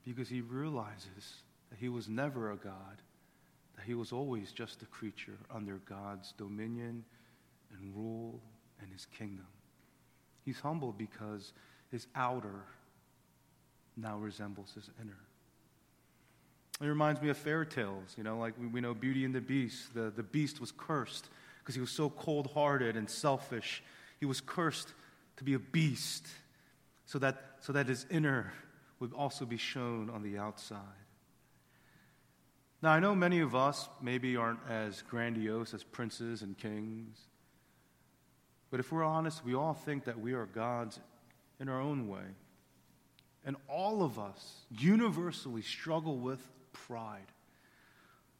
because 0.03 0.27
he 0.27 0.41
realizes 0.41 1.43
that 1.69 1.77
he 1.77 1.87
was 1.87 2.09
never 2.09 2.49
a 2.49 2.55
God, 2.55 3.03
that 3.75 3.85
he 3.85 3.93
was 3.93 4.11
always 4.11 4.51
just 4.51 4.81
a 4.81 4.87
creature 4.87 5.37
under 5.53 5.75
God's 5.87 6.31
dominion 6.31 7.03
and 7.77 7.95
rule 7.95 8.41
and 8.81 8.91
his 8.91 9.05
kingdom. 9.05 9.45
He's 10.43 10.59
humbled 10.59 10.97
because 10.97 11.53
his 11.91 12.07
outer 12.15 12.63
now 13.95 14.17
resembles 14.17 14.71
his 14.73 14.89
inner. 14.99 15.19
It 16.81 16.87
reminds 16.87 17.21
me 17.21 17.29
of 17.29 17.37
fairy 17.37 17.67
tales, 17.67 18.15
you 18.17 18.23
know, 18.23 18.39
like 18.39 18.55
we, 18.59 18.65
we 18.65 18.81
know 18.81 18.95
Beauty 18.95 19.25
and 19.25 19.35
the 19.35 19.41
Beast. 19.41 19.93
The, 19.93 20.09
the 20.09 20.23
beast 20.23 20.59
was 20.59 20.71
cursed 20.75 21.29
because 21.61 21.75
he 21.75 21.81
was 21.81 21.91
so 21.91 22.09
cold 22.09 22.51
hearted 22.53 22.97
and 22.97 23.09
selfish. 23.09 23.83
He 24.19 24.25
was 24.25 24.41
cursed 24.41 24.93
to 25.37 25.43
be 25.43 25.53
a 25.53 25.59
beast 25.59 26.27
so 27.05 27.19
that, 27.19 27.57
so 27.61 27.73
that 27.73 27.87
his 27.87 28.05
inner 28.09 28.51
would 28.99 29.13
also 29.13 29.45
be 29.45 29.57
shown 29.57 30.09
on 30.09 30.23
the 30.23 30.37
outside. 30.37 30.79
Now, 32.81 32.91
I 32.91 32.99
know 32.99 33.13
many 33.13 33.41
of 33.41 33.53
us 33.55 33.89
maybe 34.01 34.35
aren't 34.35 34.59
as 34.67 35.03
grandiose 35.03 35.73
as 35.73 35.83
princes 35.83 36.41
and 36.41 36.57
kings, 36.57 37.17
but 38.71 38.79
if 38.79 38.91
we're 38.91 39.03
honest, 39.03 39.45
we 39.45 39.53
all 39.53 39.73
think 39.73 40.05
that 40.05 40.19
we 40.19 40.33
are 40.33 40.45
gods 40.47 40.99
in 41.59 41.69
our 41.69 41.79
own 41.79 42.07
way. 42.07 42.23
And 43.45 43.55
all 43.67 44.03
of 44.03 44.17
us 44.17 44.61
universally 44.69 45.61
struggle 45.61 46.17
with 46.17 46.39
pride. 46.73 47.27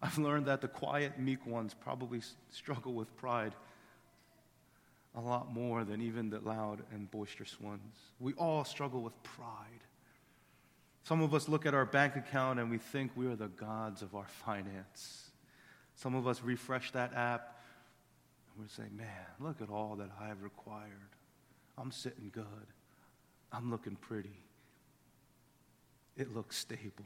I've 0.02 0.18
learned 0.18 0.48
that 0.48 0.62
the 0.62 0.68
quiet, 0.68 1.20
meek 1.20 1.46
ones 1.46 1.74
probably 1.74 2.22
struggle 2.50 2.94
with 2.94 3.16
pride 3.18 3.54
a 5.14 5.22
lot 5.22 5.54
more 5.54 5.84
than 5.84 6.02
even 6.02 6.30
the 6.30 6.40
loud 6.40 6.82
and 6.94 7.10
boisterous 7.12 7.60
ones. 7.60 7.98
We 8.20 8.34
all 8.34 8.64
struggle 8.64 9.02
with 9.02 9.22
pride. 9.24 9.84
Some 11.04 11.22
of 11.22 11.34
us 11.34 11.50
look 11.50 11.66
at 11.66 11.74
our 11.74 11.86
bank 11.86 12.16
account 12.16 12.60
and 12.60 12.70
we 12.70 12.78
think 12.78 13.12
we 13.16 13.28
are 13.28 13.36
the 13.36 13.50
gods 13.50 14.02
of 14.02 14.16
our 14.16 14.28
finance. 14.46 15.32
Some 15.96 16.16
of 16.16 16.28
us 16.28 16.42
refresh 16.42 16.92
that 16.92 17.14
app 17.14 17.60
and 18.54 18.64
we 18.64 18.70
say, 18.70 18.90
man, 18.96 19.08
look 19.40 19.62
at 19.62 19.70
all 19.70 19.96
that 19.98 20.10
I 20.20 20.28
have 20.28 20.42
required. 20.42 21.16
I'm 21.78 21.92
sitting 21.92 22.30
good. 22.32 22.46
I'm 23.52 23.70
looking 23.70 23.96
pretty. 23.96 24.40
It 26.16 26.34
looks 26.34 26.58
stable. 26.58 27.06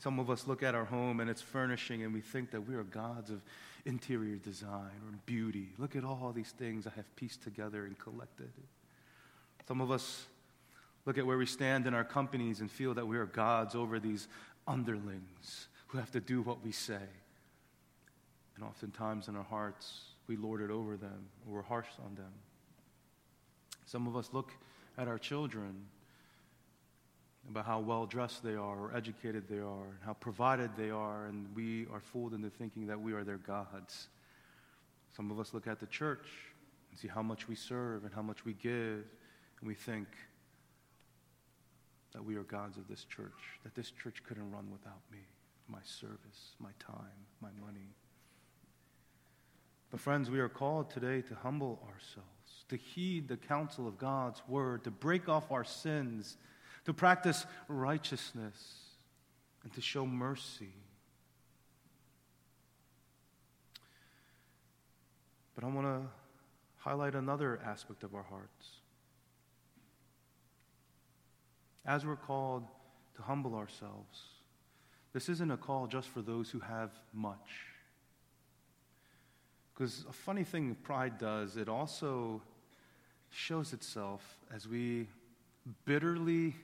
Some 0.00 0.18
of 0.18 0.30
us 0.30 0.48
look 0.48 0.62
at 0.62 0.74
our 0.74 0.86
home 0.86 1.20
and 1.20 1.30
its 1.30 1.40
furnishing 1.40 2.02
and 2.02 2.12
we 2.12 2.20
think 2.20 2.50
that 2.50 2.66
we 2.66 2.74
are 2.74 2.82
gods 2.82 3.30
of 3.30 3.40
interior 3.84 4.36
design 4.36 4.90
or 5.06 5.18
beauty. 5.26 5.68
Look 5.78 5.94
at 5.94 6.04
all 6.04 6.32
these 6.34 6.50
things 6.50 6.86
I 6.86 6.90
have 6.96 7.14
pieced 7.16 7.42
together 7.42 7.86
and 7.86 7.96
collected. 7.98 8.50
Some 9.68 9.80
of 9.80 9.92
us 9.92 10.26
Look 11.06 11.18
at 11.18 11.26
where 11.26 11.38
we 11.38 11.46
stand 11.46 11.86
in 11.86 11.94
our 11.94 12.04
companies 12.04 12.60
and 12.60 12.70
feel 12.70 12.94
that 12.94 13.06
we 13.06 13.16
are 13.16 13.26
gods 13.26 13.74
over 13.74 13.98
these 13.98 14.28
underlings 14.66 15.68
who 15.88 15.98
have 15.98 16.10
to 16.12 16.20
do 16.20 16.42
what 16.42 16.62
we 16.62 16.72
say. 16.72 17.08
And 18.56 18.64
oftentimes 18.64 19.28
in 19.28 19.36
our 19.36 19.44
hearts, 19.44 20.02
we 20.26 20.36
lord 20.36 20.60
it 20.60 20.70
over 20.70 20.96
them 20.96 21.28
or 21.46 21.56
we're 21.56 21.62
harsh 21.62 21.88
on 22.04 22.14
them. 22.14 22.32
Some 23.86 24.06
of 24.06 24.16
us 24.16 24.30
look 24.32 24.52
at 24.98 25.08
our 25.08 25.18
children 25.18 25.86
about 27.50 27.66
how 27.66 27.80
well 27.80 28.06
dressed 28.06 28.44
they 28.44 28.54
are 28.54 28.78
or 28.78 28.92
educated 28.96 29.48
they 29.48 29.58
are 29.58 29.84
and 29.90 29.98
how 30.04 30.12
provided 30.12 30.70
they 30.76 30.90
are, 30.90 31.26
and 31.26 31.46
we 31.54 31.86
are 31.92 32.00
fooled 32.00 32.32
into 32.32 32.48
thinking 32.48 32.86
that 32.86 33.00
we 33.00 33.12
are 33.12 33.24
their 33.24 33.38
gods. 33.38 34.08
Some 35.14 35.30
of 35.32 35.40
us 35.40 35.52
look 35.52 35.66
at 35.66 35.80
the 35.80 35.86
church 35.86 36.26
and 36.90 36.98
see 36.98 37.08
how 37.08 37.22
much 37.22 37.48
we 37.48 37.56
serve 37.56 38.04
and 38.04 38.14
how 38.14 38.22
much 38.22 38.44
we 38.44 38.52
give, 38.54 39.04
and 39.60 39.66
we 39.66 39.74
think 39.74 40.06
that 42.12 42.24
we 42.24 42.36
are 42.36 42.44
gods 42.44 42.76
of 42.76 42.86
this 42.88 43.04
church, 43.04 43.58
that 43.64 43.74
this 43.74 43.90
church 43.90 44.22
couldn't 44.26 44.50
run 44.52 44.70
without 44.70 45.00
me, 45.10 45.18
my 45.68 45.80
service, 45.82 46.54
my 46.60 46.70
time, 46.78 47.26
my 47.40 47.50
money. 47.64 47.88
But, 49.90 49.98
friends, 49.98 50.30
we 50.30 50.38
are 50.38 50.48
called 50.48 50.88
today 50.88 51.20
to 51.22 51.34
humble 51.34 51.80
ourselves, 51.92 52.64
to 52.68 52.76
heed 52.76 53.26
the 53.26 53.36
counsel 53.36 53.88
of 53.88 53.98
God's 53.98 54.40
word, 54.46 54.84
to 54.84 54.90
break 54.92 55.28
off 55.28 55.50
our 55.50 55.64
sins, 55.64 56.36
to 56.84 56.92
practice 56.92 57.46
righteousness, 57.68 58.56
and 59.62 59.72
to 59.74 59.80
show 59.80 60.06
mercy. 60.06 60.72
But 65.54 65.64
I 65.64 65.68
want 65.68 65.86
to 65.86 66.08
highlight 66.78 67.14
another 67.14 67.60
aspect 67.64 68.02
of 68.02 68.14
our 68.14 68.22
hearts. 68.22 68.68
As 71.84 72.06
we're 72.06 72.16
called 72.16 72.64
to 73.16 73.22
humble 73.22 73.54
ourselves, 73.54 74.22
this 75.12 75.28
isn't 75.28 75.50
a 75.50 75.56
call 75.56 75.86
just 75.86 76.08
for 76.08 76.22
those 76.22 76.50
who 76.50 76.60
have 76.60 76.90
much. 77.12 77.66
Because 79.74 80.04
a 80.08 80.12
funny 80.12 80.44
thing 80.44 80.76
pride 80.82 81.18
does, 81.18 81.56
it 81.56 81.68
also 81.68 82.42
shows 83.30 83.72
itself 83.72 84.38
as 84.54 84.68
we 84.68 85.08
bitterly 85.84 86.54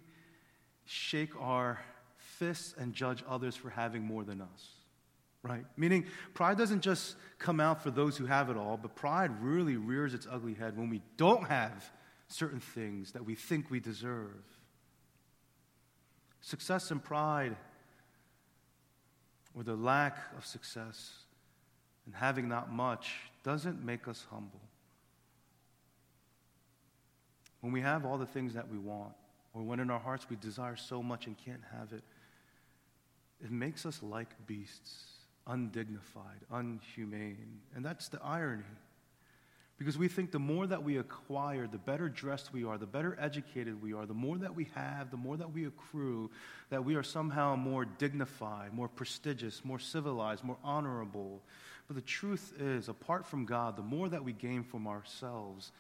shake 0.87 1.31
our 1.39 1.81
fists 2.17 2.75
and 2.79 2.95
judge 2.95 3.23
others 3.29 3.55
for 3.55 3.71
having 3.71 4.03
more 4.03 4.25
than 4.25 4.41
us. 4.41 4.71
Right? 5.43 5.65
Meaning, 5.77 6.07
pride 6.35 6.59
doesn't 6.59 6.81
just 6.81 7.17
come 7.39 7.61
out 7.61 7.83
for 7.83 7.91
those 7.91 8.17
who 8.17 8.27
have 8.27 8.51
it 8.51 8.57
all, 8.57 8.77
but 8.77 8.97
pride 8.97 9.31
really 9.41 9.77
rears 9.77 10.15
its 10.15 10.27
ugly 10.31 10.55
head 10.55 10.77
when 10.77 10.91
we 10.91 11.03
don't 11.17 11.47
have 11.47 11.91
certain 12.29 12.59
things 12.59 13.13
that 13.13 13.25
we 13.25 13.35
think 13.35 13.71
we 13.71 13.79
deserve. 13.79 14.43
Success 16.41 16.91
and 16.91 17.03
pride, 17.03 17.57
or 19.55 19.63
the 19.63 19.77
lack 19.77 20.19
of 20.37 20.45
success, 20.45 21.13
and 22.07 22.15
having 22.15 22.49
not 22.49 22.73
much 22.73 23.15
doesn't 23.45 23.85
make 23.85 24.09
us 24.09 24.27
humble. 24.31 24.61
When 27.61 27.73
we 27.73 27.81
have 27.81 28.05
all 28.05 28.19
the 28.19 28.27
things 28.27 28.55
that 28.55 28.69
we 28.69 28.79
want, 28.79 29.15
or 29.57 29.63
when 29.63 29.81
in 29.81 29.91
our 29.91 29.99
hearts 29.99 30.29
we 30.29 30.37
desire 30.37 30.77
so 30.77 31.03
much 31.03 31.27
and 31.27 31.35
can't 31.39 31.63
have 31.73 31.95
it, 31.95 32.03
it 33.43 33.51
makes 33.51 33.87
us 33.87 34.03
like 34.03 34.29
beasts, 34.47 35.05
undignified, 35.47 36.41
unhumane. 36.53 37.61
And 37.75 37.83
that's 37.83 38.09
the 38.09 38.21
irony. 38.23 38.65
Because 39.79 39.97
we 39.97 40.09
think 40.09 40.31
the 40.31 40.39
more 40.39 40.67
that 40.67 40.83
we 40.83 40.99
acquire, 40.99 41.67
the 41.67 41.79
better 41.79 42.09
dressed 42.09 42.53
we 42.53 42.65
are, 42.65 42.77
the 42.77 42.87
better 42.87 43.17
educated 43.19 43.81
we 43.83 43.95
are, 43.95 44.05
the 44.05 44.15
more 44.15 44.37
that 44.39 44.55
we 44.55 44.69
have, 44.75 45.11
the 45.11 45.17
more 45.17 45.39
that 45.39 45.53
we 45.53 45.67
accrue, 45.67 46.31
that 46.69 46.85
we 46.85 46.95
are 46.95 47.03
somehow 47.03 47.57
more 47.57 47.87
dignified, 47.87 48.75
more 48.75 48.89
prestigious, 48.89 49.65
more 49.65 49.79
civilized, 49.79 50.45
more 50.45 50.59
honorable. 50.65 51.43
But 51.87 51.97
the 51.97 52.03
truth 52.03 52.53
is, 52.59 52.89
apart 52.89 53.27
from 53.27 53.47
God, 53.47 53.77
the 53.77 53.83
more 53.83 54.09
that 54.11 54.25
we 54.25 54.33
gain 54.35 54.65
from 54.65 54.87
ourselves, 54.87 55.73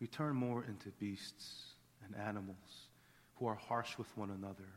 we 0.00 0.06
turn 0.06 0.36
more 0.36 0.64
into 0.64 0.90
beasts 1.00 1.64
and 2.04 2.14
animals 2.16 2.88
who 3.36 3.46
are 3.46 3.54
harsh 3.54 3.98
with 3.98 4.08
one 4.16 4.30
another. 4.30 4.68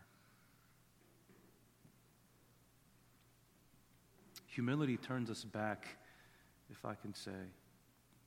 Humility 4.48 4.98
turns 4.98 5.30
us 5.30 5.43
back, 5.43 5.86
if 6.72 6.84
I 6.84 6.96
can 6.96 7.13
say, 7.13 7.32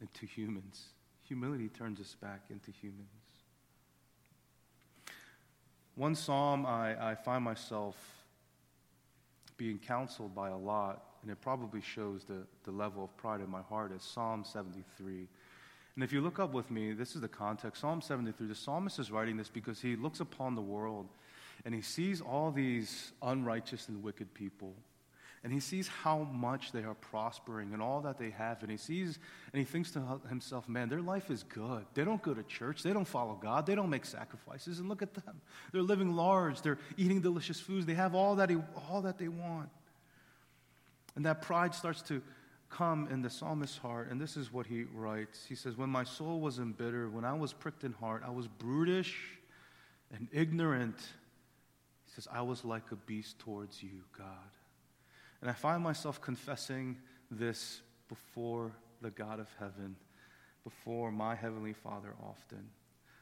into 0.01 0.27
humans. 0.27 0.85
Humility 1.27 1.69
turns 1.69 2.01
us 2.01 2.17
back 2.21 2.43
into 2.51 2.71
humans. 2.71 3.09
One 5.97 6.15
psalm 6.15 6.65
I, 6.67 7.11
I 7.11 7.15
find 7.15 7.43
myself 7.45 7.97
being 9.57 9.79
counseled 9.79 10.35
by 10.35 10.51
a 10.51 10.57
lot 10.57 11.03
and 11.23 11.31
it 11.31 11.41
probably 11.41 11.81
shows 11.81 12.25
the, 12.25 12.47
the 12.65 12.71
level 12.71 13.05
of 13.05 13.17
pride 13.17 13.41
in 13.41 13.51
my 13.51 13.63
heart, 13.63 13.93
is 13.93 14.03
Psalm 14.03 14.45
73. 14.45 15.29
And 15.95 16.05
if 16.05 16.13
you 16.13 16.21
look 16.21 16.39
up 16.39 16.53
with 16.53 16.71
me, 16.71 16.93
this 16.93 17.15
is 17.15 17.21
the 17.21 17.29
context. 17.29 17.81
Psalm 17.81 18.01
73, 18.01 18.47
the 18.47 18.55
psalmist 18.55 18.99
is 18.99 19.11
writing 19.11 19.37
this 19.37 19.49
because 19.49 19.81
he 19.81 19.97
looks 19.97 20.21
upon 20.21 20.55
the 20.55 20.63
world 20.63 21.09
and 21.65 21.75
he 21.75 21.83
sees 21.83 22.21
all 22.21 22.51
these 22.51 23.13
unrighteous 23.23 23.89
and 23.89 24.03
wicked 24.03 24.33
people. 24.33 24.75
And 25.43 25.51
he 25.53 25.61
sees 25.61 25.89
how 25.89 26.29
much 26.33 26.71
they 26.71 26.83
are 26.83 26.95
prospering 26.95 27.73
and 27.73 27.81
all 27.81 28.03
that 28.03 28.19
they 28.19 28.29
have. 28.31 28.61
And 28.61 28.71
he 28.71 28.77
sees 28.77 29.19
and 29.53 29.59
he 29.59 29.65
thinks 29.65 29.91
to 29.93 30.21
himself, 30.29 30.69
man, 30.69 30.91
their 30.91 31.01
life 31.01 31.31
is 31.31 31.45
good. 31.45 31.87
They 31.95 32.05
don't 32.05 32.21
go 32.21 32.35
to 32.35 32.43
church. 32.43 32.83
They 32.83 32.93
don't 32.93 33.09
follow 33.09 33.39
God. 33.41 33.65
They 33.65 33.75
don't 33.75 33.89
make 33.89 34.05
sacrifices. 34.05 34.81
And 34.81 34.89
look 34.89 35.01
at 35.01 35.15
them. 35.15 35.41
They're 35.73 35.81
living 35.81 36.15
large. 36.15 36.61
They're 36.61 36.79
eating 36.99 37.23
delicious 37.23 37.59
foods. 37.59 37.87
They 37.87 37.95
have 37.95 38.15
all 38.15 38.37
that, 38.37 38.51
he, 38.51 38.57
all 38.91 39.01
that 39.03 39.17
they 39.19 39.29
want. 39.29 39.71
And 41.17 41.25
that 41.25 41.41
pride 41.41 41.75
starts 41.75 42.03
to 42.03 42.23
come 42.71 43.09
in 43.11 43.21
the 43.21 43.29
psalmist's 43.29 43.77
heart. 43.77 44.11
And 44.11 44.21
this 44.21 44.37
is 44.37 44.53
what 44.53 44.67
he 44.67 44.85
writes 44.95 45.45
He 45.49 45.55
says, 45.55 45.77
When 45.77 45.91
my 45.91 46.05
soul 46.05 46.41
was 46.41 46.59
embittered, 46.59 47.13
when 47.13 47.25
I 47.25 47.35
was 47.35 47.53
pricked 47.53 47.85
in 47.85 47.93
heart, 47.93 48.23
I 48.25 48.31
was 48.31 48.47
brutish 48.47 49.17
and 50.15 50.29
ignorant. 50.33 50.97
He 52.07 52.13
says, 52.15 52.27
I 52.33 52.43
was 52.43 52.65
like 52.65 52.91
a 52.91 52.97
beast 52.97 53.39
towards 53.39 53.83
you, 53.83 54.05
God. 54.17 54.27
And 55.41 55.51
I 55.51 55.53
find 55.53 55.83
myself 55.83 56.21
confessing 56.21 56.97
this 57.31 57.81
before 58.09 58.73
the 59.01 59.11
God 59.11 59.41
of 59.41 59.49
heaven, 59.59 59.97
before 60.65 61.11
my 61.11 61.35
Heavenly 61.35 61.73
Father 61.73 62.15
often. 62.23 62.69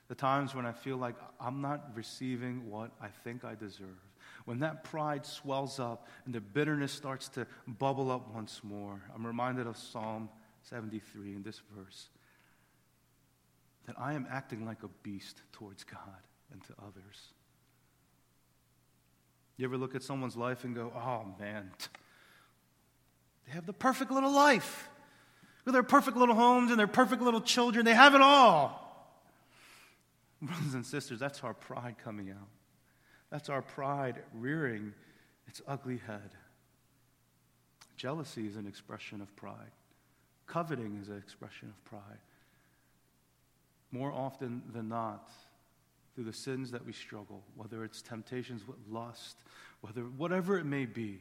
The 0.09 0.15
times 0.15 0.55
when 0.55 0.65
I 0.65 0.73
feel 0.73 0.97
like 0.97 1.15
I'm 1.39 1.61
not 1.61 1.91
receiving 1.95 2.69
what 2.71 2.91
I 3.01 3.09
think 3.09 3.45
I 3.45 3.55
deserve 3.55 4.08
when 4.49 4.61
that 4.61 4.83
pride 4.83 5.27
swells 5.27 5.79
up 5.79 6.09
and 6.25 6.35
the 6.35 6.41
bitterness 6.41 6.91
starts 6.91 7.29
to 7.29 7.47
bubble 7.67 8.11
up 8.11 8.35
once 8.35 8.63
more, 8.65 8.99
I'm 9.15 9.27
reminded 9.27 9.67
of 9.67 9.77
Psalm 9.77 10.31
73 10.63 11.35
in 11.35 11.43
this 11.43 11.61
verse 11.77 12.09
that 13.85 13.95
I 13.99 14.15
am 14.15 14.27
acting 14.31 14.65
like 14.65 14.83
a 14.85 14.89
beast 15.03 15.43
towards 15.53 15.85
God 15.85 16.23
and 16.51 16.63
to 16.65 16.73
others. 16.79 17.35
You 19.59 19.67
ever 19.67 19.77
look 19.77 19.95
at 19.95 20.03
someone's 20.03 20.35
life 20.35 20.65
and 20.65 20.75
go, 20.75 20.95
oh 20.97 21.27
man, 21.39 21.71
they 23.47 23.53
have 23.53 23.67
the 23.67 23.75
perfect 23.75 24.11
little 24.11 24.33
life 24.33 24.89
with 25.67 25.75
their 25.75 25.83
perfect 25.83 26.17
little 26.17 26.35
homes 26.35 26.71
and 26.71 26.81
their 26.81 26.87
perfect 26.87 27.21
little 27.21 27.43
children. 27.43 27.85
They 27.85 27.93
have 27.93 28.15
it 28.15 28.23
all. 28.23 29.13
Brothers 30.41 30.73
and 30.73 30.87
sisters, 30.87 31.19
that's 31.19 31.45
our 31.45 31.53
pride 31.53 31.97
coming 32.03 32.31
out. 32.31 32.49
That's 33.31 33.49
our 33.49 33.63
pride 33.63 34.23
rearing 34.35 34.95
its 35.47 35.61
ugly 35.67 35.99
head. 36.07 36.31
Jealousy 37.97 38.47
is 38.47 38.57
an 38.57 38.67
expression 38.67 39.21
of 39.21 39.35
pride. 39.37 39.73
Coveting 40.47 40.99
is 41.03 41.09
an 41.09 41.19
expression 41.19 41.69
of 41.69 41.85
pride. 41.85 42.21
More 43.91 44.13
often 44.13 44.63
than 44.73 44.89
not, 44.89 45.31
through 46.15 46.25
the 46.25 46.33
sins 46.33 46.71
that 46.71 46.85
we 46.85 46.93
struggle, 46.93 47.43
whether 47.55 47.85
it's 47.85 48.03
temptations 48.03 48.67
with 48.67 48.77
lust, 48.91 49.37
whether 49.83 50.03
whatever 50.03 50.59
it 50.59 50.65
may 50.65 50.85
be, 50.85 51.21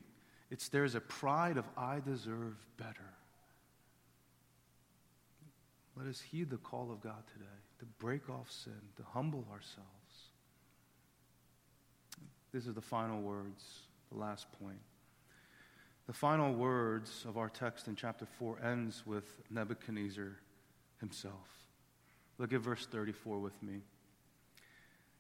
it's 0.50 0.70
there's 0.70 0.96
a 0.96 1.02
pride 1.02 1.58
of 1.58 1.66
I 1.78 2.00
deserve 2.00 2.56
better. 2.78 3.14
Let 5.96 6.08
us 6.08 6.22
heed 6.22 6.50
the 6.50 6.58
call 6.58 6.92
of 6.92 7.02
God 7.02 7.24
today 7.34 7.46
to 7.80 7.86
break 8.00 8.30
off 8.30 8.52
sin, 8.52 8.80
to 8.98 9.04
humble 9.04 9.46
ourselves. 9.52 9.97
This 12.54 12.66
is 12.66 12.74
the 12.74 12.82
final 12.82 13.22
words, 13.22 13.82
the 14.12 14.18
last 14.18 14.48
point. 14.60 14.80
The 16.08 16.14
final 16.14 16.54
words 16.54 17.26
of 17.28 17.38
our 17.38 17.50
text 17.50 17.88
in 17.88 17.96
chapter 17.96 18.26
4 18.26 18.60
ends 18.64 19.04
with 19.06 19.42
Nebuchadnezzar 19.50 20.38
himself. 21.00 21.50
Look 22.38 22.54
at 22.54 22.62
verse 22.62 22.86
34 22.86 23.40
with 23.40 23.62
me. 23.62 23.82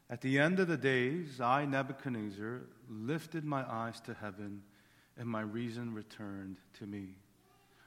At 0.09 0.21
the 0.21 0.39
end 0.39 0.59
of 0.59 0.69
the 0.69 0.77
days, 0.77 1.41
I, 1.41 1.65
Nebuchadnezzar, 1.65 2.61
lifted 2.89 3.43
my 3.43 3.69
eyes 3.69 3.99
to 4.01 4.13
heaven, 4.13 4.63
and 5.17 5.27
my 5.27 5.41
reason 5.41 5.93
returned 5.93 6.57
to 6.79 6.85
me. 6.85 7.15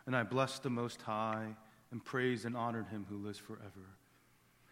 And 0.06 0.14
I 0.14 0.22
blessed 0.22 0.62
the 0.62 0.70
Most 0.70 1.00
High, 1.00 1.56
and 1.90 2.04
praised 2.04 2.44
and 2.44 2.56
honored 2.56 2.88
him 2.88 3.06
who 3.08 3.16
lives 3.16 3.38
forever. 3.38 3.96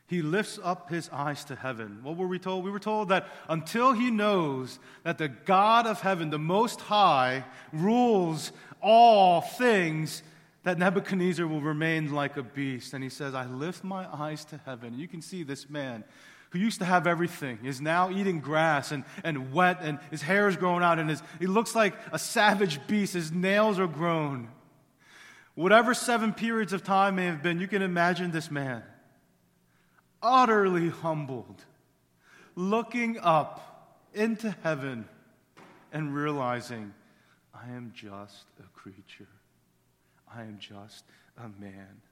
He 0.09 0.23
lifts 0.23 0.59
up 0.65 0.89
his 0.89 1.11
eyes 1.11 1.45
to 1.45 1.55
heaven. 1.55 1.99
What 2.03 2.17
were 2.17 2.27
we 2.27 2.39
told? 2.39 2.65
We 2.65 2.71
were 2.71 2.79
told 2.79 3.11
that 3.11 3.29
until 3.47 3.93
he 3.93 4.11
knows 4.11 4.79
that 5.05 5.19
the 5.19 5.29
God 5.29 5.87
of 5.87 6.01
heaven, 6.01 6.31
the 6.31 6.39
Most 6.39 6.81
High, 6.81 7.45
rules 7.75 8.51
all 8.81 9.43
things, 9.43 10.23
that 10.63 10.79
Nebuchadnezzar 10.79 11.47
will 11.47 11.61
remain 11.61 12.15
like 12.15 12.39
a 12.39 12.43
beast. 12.43 12.95
And 12.95 13.05
he 13.05 13.11
says, 13.11 13.35
I 13.35 13.45
lift 13.45 13.85
my 13.85 14.07
eyes 14.11 14.47
to 14.47 14.59
heaven. 14.65 14.99
You 14.99 15.09
can 15.09 15.21
see 15.21 15.43
this 15.43 15.69
man 15.69 16.05
who 16.51 16.59
used 16.59 16.79
to 16.79 16.87
have 16.87 17.07
everything 17.07 17.59
is 17.65 17.79
now 17.79 18.11
eating 18.11 18.41
grass 18.41 18.93
and, 18.93 19.05
and 19.23 19.53
wet, 19.53 19.81
and 19.83 19.99
his 20.11 20.23
hair 20.23 20.49
is 20.49 20.57
growing 20.57 20.83
out, 20.83 20.99
and 20.99 21.11
his, 21.11 21.23
he 21.39 21.47
looks 21.47 21.75
like 21.75 21.95
a 22.13 22.19
savage 22.19 22.87
beast. 22.87 23.13
His 23.13 23.31
nails 23.31 23.79
are 23.79 23.87
grown. 23.87 24.49
Whatever 25.55 25.93
seven 25.93 26.33
periods 26.33 26.73
of 26.73 26.83
time 26.83 27.17
may 27.17 27.27
have 27.27 27.43
been, 27.43 27.61
you 27.61 27.69
can 27.69 27.83
imagine 27.83 28.31
this 28.31 28.51
man 28.51 28.83
utterly 30.23 30.89
humbled, 30.89 31.65
looking 32.55 33.19
up 33.19 33.97
into 34.15 34.55
heaven 34.63 35.09
and 35.93 36.15
realizing, 36.15 36.93
I 37.55 37.71
am 37.71 37.93
just 37.95 38.47
a 38.61 38.69
creature. 38.79 39.29
I 40.33 40.43
am 40.43 40.59
just 40.59 41.05
a 41.37 41.49
man. 41.61 42.03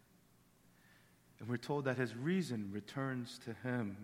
And 1.39 1.49
we're 1.49 1.57
told 1.57 1.85
that 1.85 1.99
his 1.99 2.15
reason 2.17 2.71
returns 2.73 3.39
to 3.45 3.69
him. 3.69 3.97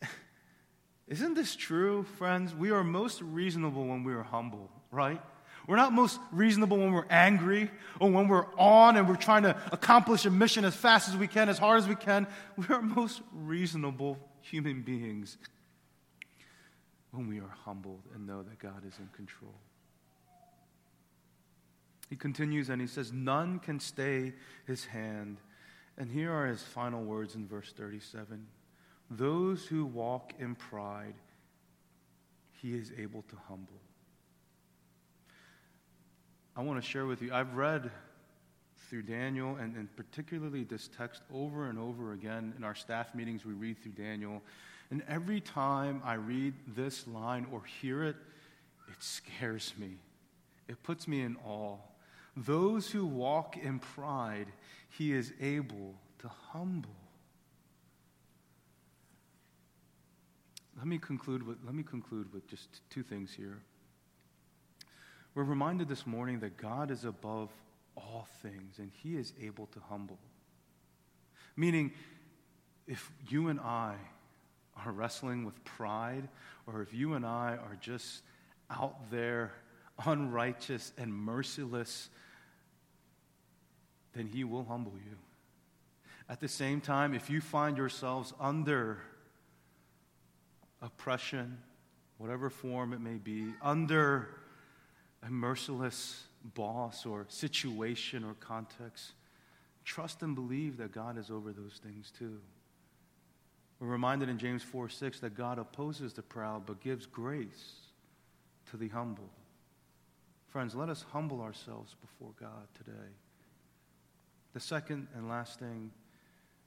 Isn't 1.08 1.34
this 1.34 1.56
true, 1.56 2.04
friends? 2.18 2.54
We 2.54 2.70
are 2.70 2.84
most 2.84 3.20
reasonable 3.20 3.86
when 3.86 4.04
we 4.04 4.12
are 4.12 4.22
humble, 4.22 4.70
right? 4.90 5.20
We're 5.66 5.76
not 5.76 5.92
most 5.92 6.18
reasonable 6.32 6.78
when 6.78 6.92
we're 6.92 7.06
angry 7.08 7.70
or 8.00 8.10
when 8.10 8.28
we're 8.28 8.46
on 8.56 8.96
and 8.96 9.08
we're 9.08 9.16
trying 9.16 9.44
to 9.44 9.56
accomplish 9.70 10.24
a 10.26 10.30
mission 10.30 10.64
as 10.64 10.74
fast 10.74 11.08
as 11.08 11.16
we 11.16 11.28
can, 11.28 11.48
as 11.48 11.58
hard 11.58 11.78
as 11.78 11.88
we 11.88 11.94
can. 11.94 12.26
We 12.56 12.74
are 12.74 12.82
most 12.82 13.22
reasonable 13.32 14.18
human 14.40 14.82
beings 14.82 15.38
when 17.12 17.28
we 17.28 17.38
are 17.38 17.54
humbled 17.64 18.02
and 18.14 18.26
know 18.26 18.42
that 18.42 18.58
God 18.58 18.84
is 18.86 18.98
in 18.98 19.08
control. 19.14 19.54
He 22.10 22.16
continues 22.16 22.68
and 22.68 22.80
he 22.80 22.86
says, 22.86 23.12
None 23.12 23.58
can 23.58 23.80
stay 23.80 24.34
his 24.66 24.84
hand. 24.84 25.38
And 25.96 26.10
here 26.10 26.32
are 26.32 26.46
his 26.46 26.62
final 26.62 27.02
words 27.02 27.34
in 27.34 27.46
verse 27.46 27.72
37 27.76 28.46
Those 29.10 29.66
who 29.66 29.84
walk 29.84 30.32
in 30.38 30.54
pride, 30.54 31.14
he 32.60 32.74
is 32.74 32.92
able 32.98 33.22
to 33.22 33.36
humble. 33.48 33.80
I 36.54 36.62
want 36.62 36.82
to 36.82 36.86
share 36.86 37.06
with 37.06 37.22
you. 37.22 37.32
I've 37.32 37.54
read 37.54 37.90
through 38.88 39.02
Daniel, 39.02 39.56
and, 39.56 39.74
and 39.74 39.94
particularly 39.96 40.64
this 40.64 40.90
text 40.96 41.22
over 41.32 41.68
and 41.68 41.78
over 41.78 42.12
again. 42.12 42.52
In 42.58 42.64
our 42.64 42.74
staff 42.74 43.14
meetings, 43.14 43.44
we 43.44 43.54
read 43.54 43.82
through 43.82 43.92
Daniel. 43.92 44.42
And 44.90 45.02
every 45.08 45.40
time 45.40 46.02
I 46.04 46.14
read 46.14 46.52
this 46.76 47.06
line 47.08 47.46
or 47.50 47.62
hear 47.80 48.04
it, 48.04 48.16
it 48.88 49.02
scares 49.02 49.72
me. 49.78 49.96
It 50.68 50.82
puts 50.82 51.08
me 51.08 51.22
in 51.22 51.36
awe. 51.46 51.78
Those 52.36 52.90
who 52.90 53.06
walk 53.06 53.56
in 53.56 53.78
pride, 53.78 54.48
he 54.90 55.12
is 55.12 55.32
able 55.40 55.94
to 56.18 56.28
humble. 56.28 56.90
Let 60.76 60.86
me 60.86 60.98
conclude 60.98 61.46
with, 61.46 61.58
let 61.64 61.74
me 61.74 61.82
conclude 61.82 62.30
with 62.32 62.46
just 62.46 62.80
two 62.90 63.02
things 63.02 63.32
here. 63.32 63.62
We're 65.34 65.44
reminded 65.44 65.88
this 65.88 66.06
morning 66.06 66.40
that 66.40 66.58
God 66.58 66.90
is 66.90 67.04
above 67.04 67.48
all 67.96 68.26
things 68.42 68.78
and 68.78 68.90
he 69.02 69.16
is 69.16 69.32
able 69.40 69.66
to 69.66 69.80
humble. 69.88 70.18
Meaning, 71.56 71.92
if 72.86 73.10
you 73.28 73.48
and 73.48 73.58
I 73.58 73.94
are 74.84 74.92
wrestling 74.92 75.44
with 75.44 75.62
pride, 75.64 76.28
or 76.66 76.82
if 76.82 76.92
you 76.92 77.14
and 77.14 77.24
I 77.24 77.56
are 77.56 77.76
just 77.80 78.22
out 78.70 79.10
there 79.10 79.52
unrighteous 80.04 80.92
and 80.98 81.12
merciless, 81.12 82.08
then 84.14 84.26
he 84.26 84.44
will 84.44 84.64
humble 84.64 84.94
you. 84.94 85.16
At 86.28 86.40
the 86.40 86.48
same 86.48 86.80
time, 86.80 87.14
if 87.14 87.30
you 87.30 87.40
find 87.40 87.76
yourselves 87.76 88.32
under 88.40 88.98
oppression, 90.80 91.58
whatever 92.18 92.50
form 92.50 92.92
it 92.92 93.00
may 93.00 93.16
be, 93.16 93.46
under 93.62 94.28
a 95.26 95.30
merciless 95.30 96.24
boss 96.54 97.06
or 97.06 97.26
situation 97.28 98.24
or 98.24 98.34
context, 98.34 99.12
trust 99.84 100.22
and 100.22 100.34
believe 100.34 100.76
that 100.78 100.92
God 100.92 101.18
is 101.18 101.30
over 101.30 101.52
those 101.52 101.80
things 101.82 102.12
too. 102.16 102.38
We're 103.80 103.88
reminded 103.88 104.28
in 104.28 104.38
James 104.38 104.62
4 104.62 104.88
6 104.88 105.20
that 105.20 105.36
God 105.36 105.58
opposes 105.58 106.12
the 106.12 106.22
proud 106.22 106.66
but 106.66 106.80
gives 106.80 107.06
grace 107.06 107.74
to 108.70 108.76
the 108.76 108.88
humble. 108.88 109.30
Friends, 110.48 110.74
let 110.74 110.88
us 110.88 111.04
humble 111.12 111.40
ourselves 111.40 111.96
before 112.00 112.32
God 112.38 112.68
today. 112.76 113.08
The 114.52 114.60
second 114.60 115.08
and 115.16 115.28
last 115.28 115.58
thing 115.58 115.90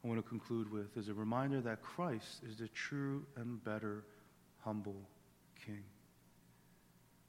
I 0.04 0.08
want 0.08 0.24
to 0.24 0.28
conclude 0.28 0.72
with 0.72 0.98
is 0.98 1.08
a 1.08 1.14
reminder 1.14 1.62
that 1.62 1.82
Christ 1.82 2.42
is 2.50 2.58
the 2.58 2.68
true 2.70 3.26
and 3.38 3.64
better 3.64 4.04
humble 4.64 5.08
King. 5.66 5.84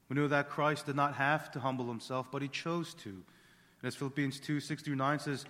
We 0.08 0.16
know 0.16 0.28
that 0.28 0.48
Christ 0.48 0.86
did 0.86 0.96
not 0.96 1.14
have 1.14 1.50
to 1.52 1.60
humble 1.60 1.88
himself, 1.88 2.28
but 2.30 2.42
he 2.42 2.48
chose 2.48 2.94
to. 2.94 3.10
And 3.10 3.84
as 3.84 3.94
Philippians 3.96 4.40
2 4.40 4.60
6 4.60 4.82
through 4.82 4.96
9 4.96 5.18
says, 5.18 5.44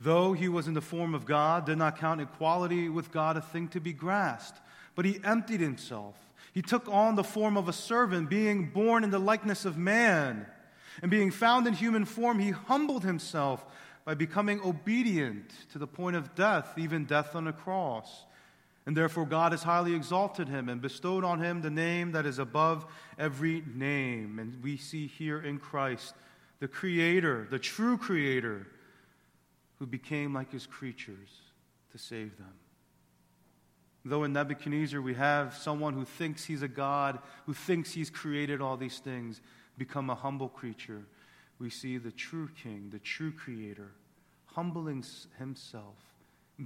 though 0.00 0.32
he 0.32 0.48
was 0.48 0.68
in 0.68 0.74
the 0.74 0.80
form 0.80 1.14
of 1.14 1.26
God, 1.26 1.66
did 1.66 1.78
not 1.78 1.98
count 1.98 2.20
equality 2.20 2.88
with 2.88 3.12
God 3.12 3.36
a 3.36 3.40
thing 3.40 3.68
to 3.68 3.80
be 3.80 3.92
grasped, 3.92 4.60
but 4.94 5.04
he 5.04 5.20
emptied 5.24 5.60
himself. 5.60 6.16
He 6.52 6.62
took 6.62 6.88
on 6.88 7.14
the 7.14 7.24
form 7.24 7.56
of 7.56 7.68
a 7.68 7.72
servant, 7.72 8.30
being 8.30 8.70
born 8.70 9.04
in 9.04 9.10
the 9.10 9.18
likeness 9.18 9.64
of 9.64 9.76
man. 9.76 10.46
And 11.02 11.10
being 11.10 11.30
found 11.30 11.66
in 11.66 11.74
human 11.74 12.04
form, 12.04 12.40
he 12.40 12.50
humbled 12.50 13.04
himself 13.04 13.64
by 14.04 14.14
becoming 14.14 14.60
obedient 14.62 15.52
to 15.72 15.78
the 15.78 15.86
point 15.86 16.16
of 16.16 16.34
death, 16.34 16.76
even 16.76 17.04
death 17.04 17.36
on 17.36 17.46
a 17.46 17.52
cross. 17.52 18.24
And 18.88 18.96
therefore, 18.96 19.26
God 19.26 19.52
has 19.52 19.62
highly 19.62 19.94
exalted 19.94 20.48
him 20.48 20.70
and 20.70 20.80
bestowed 20.80 21.22
on 21.22 21.42
him 21.42 21.60
the 21.60 21.68
name 21.68 22.12
that 22.12 22.24
is 22.24 22.38
above 22.38 22.86
every 23.18 23.62
name. 23.74 24.38
And 24.38 24.62
we 24.62 24.78
see 24.78 25.06
here 25.06 25.42
in 25.42 25.58
Christ 25.58 26.14
the 26.58 26.68
Creator, 26.68 27.48
the 27.50 27.58
true 27.58 27.98
Creator, 27.98 28.66
who 29.78 29.84
became 29.84 30.32
like 30.32 30.50
his 30.50 30.66
creatures 30.66 31.28
to 31.92 31.98
save 31.98 32.38
them. 32.38 32.54
Though 34.06 34.24
in 34.24 34.32
Nebuchadnezzar 34.32 35.02
we 35.02 35.12
have 35.12 35.54
someone 35.54 35.92
who 35.92 36.06
thinks 36.06 36.46
he's 36.46 36.62
a 36.62 36.66
God, 36.66 37.18
who 37.44 37.52
thinks 37.52 37.92
he's 37.92 38.08
created 38.08 38.62
all 38.62 38.78
these 38.78 39.00
things, 39.00 39.42
become 39.76 40.08
a 40.08 40.14
humble 40.14 40.48
creature, 40.48 41.02
we 41.58 41.68
see 41.68 41.98
the 41.98 42.10
true 42.10 42.48
King, 42.62 42.88
the 42.90 43.00
true 43.00 43.32
Creator, 43.32 43.90
humbling 44.46 45.04
himself 45.38 46.07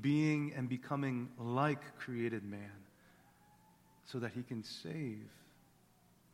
being 0.01 0.53
and 0.57 0.69
becoming 0.69 1.29
like 1.39 1.99
created 1.99 2.45
man 2.45 2.71
so 4.05 4.19
that 4.19 4.33
he 4.33 4.43
can 4.43 4.65
save 4.65 5.29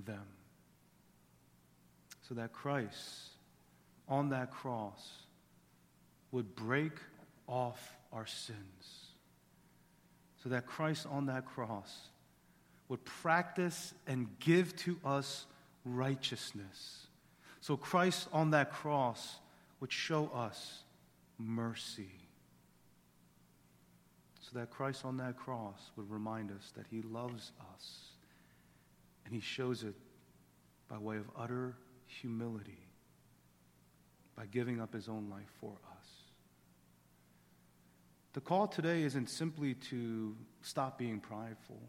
them. 0.05 0.27
So 2.29 2.35
that 2.35 2.53
Christ 2.53 3.31
on 4.09 4.31
that 4.31 4.51
cross 4.51 5.11
would 6.31 6.55
break 6.55 6.93
off 7.47 7.97
our 8.13 8.27
sins. 8.27 9.09
So 10.43 10.51
that 10.51 10.67
Christ 10.67 11.07
on 11.11 11.27
that 11.27 11.47
cross 11.47 12.11
would 12.89 13.05
practice 13.05 13.93
and 14.07 14.29
give 14.39 14.77
to 14.77 14.99
us 15.05 15.47
righteousness. 15.85 17.07
So 17.61 17.77
Christ 17.77 18.29
on 18.33 18.51
that 18.51 18.73
cross 18.73 19.37
would 19.81 19.93
show 19.93 20.31
us 20.35 20.85
mercy 21.39 22.18
so 24.51 24.59
that 24.59 24.71
Christ 24.71 25.05
on 25.05 25.17
that 25.19 25.37
cross 25.37 25.91
would 25.97 26.11
remind 26.11 26.51
us 26.51 26.73
that 26.77 26.87
he 26.91 27.03
loves 27.03 27.53
us. 27.75 28.13
And 29.25 29.35
he 29.35 29.41
shows 29.41 29.83
it 29.83 29.95
by 30.89 30.97
way 30.97 31.19
of 31.19 31.29
utter 31.37 31.77
humility, 32.07 32.89
by 34.35 34.47
giving 34.47 34.81
up 34.81 34.95
his 34.95 35.09
own 35.09 35.29
life 35.29 35.51
for 35.61 35.73
us. 35.99 36.07
The 38.33 38.41
call 38.41 38.69
today 38.69 39.03
isn't 39.03 39.29
simply 39.29 39.75
to 39.75 40.35
stop 40.63 40.97
being 40.97 41.21
prideful. 41.21 41.81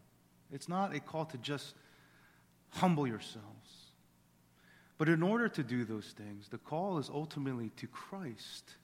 It's 0.52 0.68
not 0.68 0.94
a 0.94 1.00
call 1.00 1.24
to 1.26 1.38
just 1.38 1.74
humble 2.70 3.06
yourselves. 3.06 3.92
But 4.98 5.08
in 5.08 5.22
order 5.22 5.48
to 5.48 5.62
do 5.62 5.84
those 5.86 6.14
things, 6.14 6.48
the 6.48 6.58
call 6.58 6.98
is 6.98 7.08
ultimately 7.08 7.70
to 7.76 7.86
Christ 7.86 8.74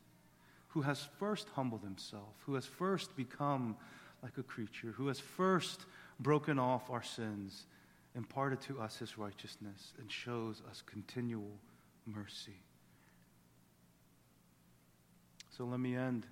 who 0.77 0.83
has 0.83 1.09
first 1.19 1.49
humbled 1.55 1.83
himself, 1.83 2.35
who 2.45 2.53
has 2.53 2.67
first 2.67 3.17
become 3.17 3.75
like 4.23 4.37
a 4.37 4.43
creature, 4.43 4.93
who 4.95 5.09
has 5.09 5.19
first 5.19 5.87
broken 6.21 6.59
off 6.59 6.91
our 6.91 7.03
sins, 7.03 7.65
imparted 8.15 8.61
to 8.61 8.79
us 8.79 8.99
his 8.99 9.17
righteousness, 9.17 9.95
and 9.99 10.13
shows 10.13 10.61
us 10.71 10.83
continual 10.85 11.59
mercy. 12.05 12.61
So 15.57 15.65
let 15.65 15.81
me 15.81 15.97
end 15.97 16.27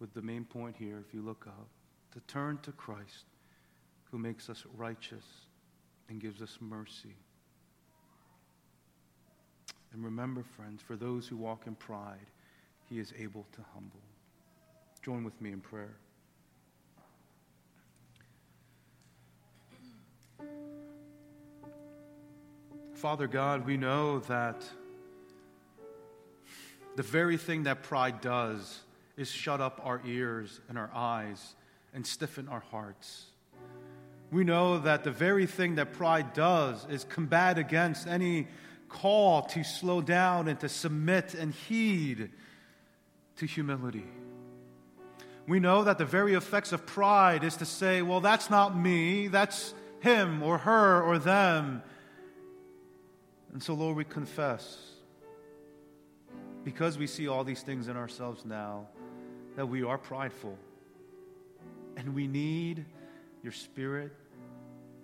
with 0.00 0.12
the 0.12 0.22
main 0.22 0.44
point 0.44 0.74
here, 0.76 1.00
if 1.06 1.14
you 1.14 1.22
look 1.22 1.46
up, 1.46 1.68
to 2.14 2.20
turn 2.26 2.58
to 2.62 2.72
Christ 2.72 3.26
who 4.10 4.18
makes 4.18 4.50
us 4.50 4.64
righteous 4.76 5.26
and 6.08 6.20
gives 6.20 6.42
us 6.42 6.58
mercy. 6.60 7.14
And 9.92 10.04
remember, 10.04 10.42
friends, 10.42 10.82
for 10.82 10.96
those 10.96 11.28
who 11.28 11.36
walk 11.36 11.68
in 11.68 11.76
pride, 11.76 12.26
he 12.88 12.98
is 12.98 13.12
able 13.18 13.46
to 13.52 13.60
humble. 13.74 14.00
Join 15.02 15.24
with 15.24 15.40
me 15.40 15.52
in 15.52 15.60
prayer. 15.60 15.96
Father 22.94 23.28
God, 23.28 23.64
we 23.64 23.76
know 23.76 24.18
that 24.20 24.64
the 26.96 27.02
very 27.02 27.36
thing 27.36 27.62
that 27.62 27.84
pride 27.84 28.20
does 28.20 28.80
is 29.16 29.30
shut 29.30 29.60
up 29.60 29.80
our 29.84 30.00
ears 30.04 30.60
and 30.68 30.76
our 30.76 30.90
eyes 30.92 31.54
and 31.94 32.04
stiffen 32.04 32.48
our 32.48 32.64
hearts. 32.72 33.26
We 34.32 34.42
know 34.44 34.78
that 34.78 35.04
the 35.04 35.12
very 35.12 35.46
thing 35.46 35.76
that 35.76 35.92
pride 35.92 36.32
does 36.32 36.86
is 36.90 37.04
combat 37.04 37.56
against 37.56 38.08
any 38.08 38.48
call 38.88 39.42
to 39.42 39.62
slow 39.62 40.00
down 40.00 40.48
and 40.48 40.58
to 40.60 40.68
submit 40.68 41.34
and 41.34 41.54
heed 41.54 42.30
to 43.38 43.46
humility. 43.46 44.06
We 45.46 45.60
know 45.60 45.84
that 45.84 45.96
the 45.98 46.04
very 46.04 46.34
effects 46.34 46.72
of 46.72 46.84
pride 46.84 47.42
is 47.42 47.56
to 47.56 47.64
say, 47.64 48.02
well, 48.02 48.20
that's 48.20 48.50
not 48.50 48.76
me, 48.76 49.28
that's 49.28 49.72
him 50.00 50.42
or 50.42 50.58
her 50.58 51.02
or 51.02 51.18
them. 51.18 51.82
And 53.52 53.62
so, 53.62 53.72
Lord, 53.74 53.96
we 53.96 54.04
confess, 54.04 54.76
because 56.64 56.98
we 56.98 57.06
see 57.06 57.28
all 57.28 57.44
these 57.44 57.62
things 57.62 57.88
in 57.88 57.96
ourselves 57.96 58.44
now, 58.44 58.88
that 59.56 59.66
we 59.66 59.82
are 59.82 59.96
prideful. 59.96 60.56
And 61.96 62.14
we 62.14 62.26
need 62.26 62.84
your 63.42 63.52
Spirit 63.52 64.12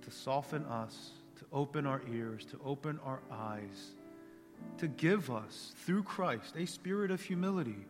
to 0.02 0.10
soften 0.10 0.64
us, 0.66 1.10
to 1.38 1.46
open 1.52 1.86
our 1.86 2.02
ears, 2.12 2.44
to 2.46 2.60
open 2.64 3.00
our 3.04 3.20
eyes, 3.32 3.94
to 4.78 4.88
give 4.88 5.30
us, 5.30 5.74
through 5.86 6.02
Christ, 6.02 6.54
a 6.56 6.66
spirit 6.66 7.10
of 7.10 7.22
humility, 7.22 7.86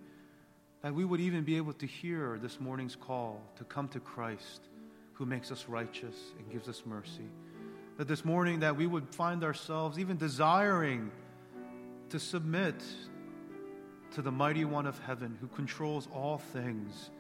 that 0.85 0.95
we 0.95 1.05
would 1.05 1.21
even 1.21 1.43
be 1.43 1.57
able 1.57 1.73
to 1.73 1.87
hear 1.87 2.39
this 2.41 2.61
morning's 2.61 2.95
call 2.95 3.43
to 3.57 3.65
come 3.65 3.89
to 3.89 3.99
Christ, 3.99 4.61
who 5.15 5.27
makes 5.27 5.51
us 5.51 5.65
righteous 5.67 6.15
and 6.39 6.49
gives 6.53 6.69
us 6.69 6.83
mercy 6.87 7.29
that 7.97 8.09
this 8.09 8.25
morning 8.25 8.61
that 8.61 8.77
we 8.77 8.87
would 8.87 9.09
find 9.15 9.45
ourselves 9.45 9.99
even 9.99 10.17
desiring 10.17 11.11
to 12.11 12.19
submit 12.19 12.75
to 14.13 14.23
the 14.23 14.33
mighty 14.33 14.65
one 14.65 14.87
of 14.87 14.99
heaven 15.01 15.37
who 15.41 15.47
controls 15.49 16.09
all 16.13 16.39
things, 16.39 17.11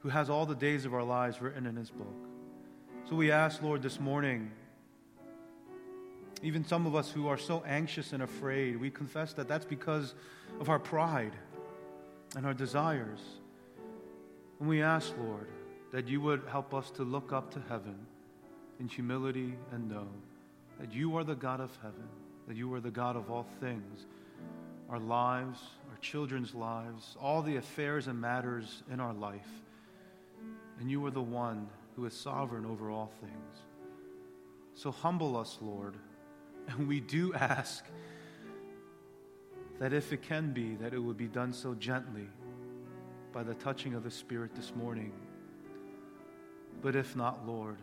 who 0.00 0.08
has 0.08 0.30
all 0.30 0.46
the 0.46 0.54
days 0.54 0.84
of 0.84 0.94
our 0.94 1.02
lives 1.02 1.40
written 1.40 1.66
in 1.66 1.76
his 1.76 1.90
book. 1.90 2.28
So 3.08 3.16
we 3.16 3.32
ask, 3.32 3.62
Lord, 3.62 3.82
this 3.82 3.98
morning, 3.98 4.50
even 6.42 6.64
some 6.64 6.86
of 6.86 6.94
us 6.94 7.10
who 7.10 7.28
are 7.28 7.38
so 7.38 7.62
anxious 7.66 8.12
and 8.12 8.22
afraid, 8.22 8.76
we 8.76 8.90
confess 8.90 9.32
that 9.34 9.48
that's 9.48 9.64
because 9.64 10.14
of 10.60 10.68
our 10.68 10.78
pride 10.78 11.32
and 12.36 12.46
our 12.46 12.54
desires. 12.54 13.20
And 14.60 14.68
we 14.68 14.82
ask, 14.82 15.12
Lord, 15.18 15.48
that 15.92 16.08
you 16.08 16.20
would 16.20 16.42
help 16.48 16.72
us 16.74 16.90
to 16.92 17.02
look 17.02 17.32
up 17.32 17.52
to 17.54 17.62
heaven 17.68 17.96
in 18.80 18.88
humility 18.88 19.54
and 19.72 19.88
know 19.88 20.08
that 20.80 20.92
you 20.92 21.16
are 21.16 21.24
the 21.24 21.34
God 21.34 21.60
of 21.60 21.76
heaven, 21.82 22.08
that 22.48 22.56
you 22.56 22.72
are 22.74 22.80
the 22.80 22.90
God 22.90 23.16
of 23.16 23.30
all 23.30 23.46
things, 23.60 24.06
our 24.88 24.98
lives, 24.98 25.60
our 25.90 25.98
children's 26.00 26.54
lives, 26.54 27.16
all 27.20 27.42
the 27.42 27.56
affairs 27.56 28.08
and 28.08 28.20
matters 28.20 28.82
in 28.90 29.00
our 29.00 29.12
life. 29.12 29.48
And 30.80 30.90
you 30.90 31.04
are 31.06 31.10
the 31.10 31.22
one 31.22 31.68
who 31.94 32.06
is 32.06 32.14
sovereign 32.14 32.64
over 32.64 32.90
all 32.90 33.12
things. 33.20 33.56
So 34.74 34.90
humble 34.90 35.36
us, 35.36 35.58
Lord. 35.60 35.94
And 36.68 36.88
we 36.88 37.00
do 37.00 37.34
ask 37.34 37.84
that 39.82 39.92
if 39.92 40.12
it 40.12 40.22
can 40.22 40.52
be, 40.52 40.76
that 40.76 40.94
it 40.94 40.98
would 41.00 41.16
be 41.16 41.26
done 41.26 41.52
so 41.52 41.74
gently 41.74 42.28
by 43.32 43.42
the 43.42 43.54
touching 43.54 43.94
of 43.94 44.04
the 44.04 44.10
Spirit 44.12 44.54
this 44.54 44.72
morning. 44.76 45.10
But 46.80 46.94
if 46.94 47.16
not, 47.16 47.44
Lord, 47.48 47.78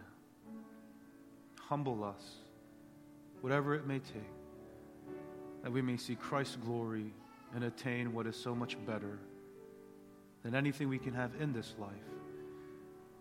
humble 1.60 2.06
us, 2.06 2.36
whatever 3.42 3.76
it 3.76 3.86
may 3.86 4.00
take, 4.00 4.32
that 5.62 5.74
we 5.74 5.82
may 5.82 5.98
see 5.98 6.16
Christ's 6.16 6.56
glory 6.56 7.12
and 7.54 7.66
attain 7.66 8.14
what 8.14 8.28
is 8.28 8.38
so 8.38 8.56
much 8.56 8.78
better 8.86 9.20
than 10.44 10.56
anything 10.56 10.88
we 10.88 11.00
can 11.00 11.14
have 11.14 11.32
in 11.42 11.52
this 11.52 11.76
life, 11.78 11.92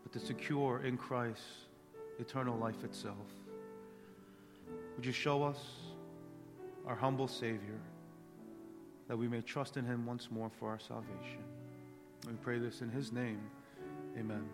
but 0.04 0.12
to 0.12 0.24
secure 0.24 0.82
in 0.84 0.96
Christ 0.96 1.42
eternal 2.20 2.56
life 2.56 2.84
itself. 2.84 3.26
Would 4.94 5.04
you 5.04 5.10
show 5.10 5.42
us 5.42 5.58
our 6.86 6.94
humble 6.94 7.26
Savior 7.26 7.80
that 9.08 9.16
we 9.16 9.26
may 9.26 9.40
trust 9.40 9.76
in 9.76 9.84
Him 9.84 10.06
once 10.06 10.28
more 10.30 10.50
for 10.58 10.68
our 10.68 10.78
salvation? 10.78 11.42
We 12.26 12.34
pray 12.42 12.58
this 12.58 12.82
in 12.82 12.90
His 12.90 13.12
name. 13.12 13.40
Amen. 14.18 14.44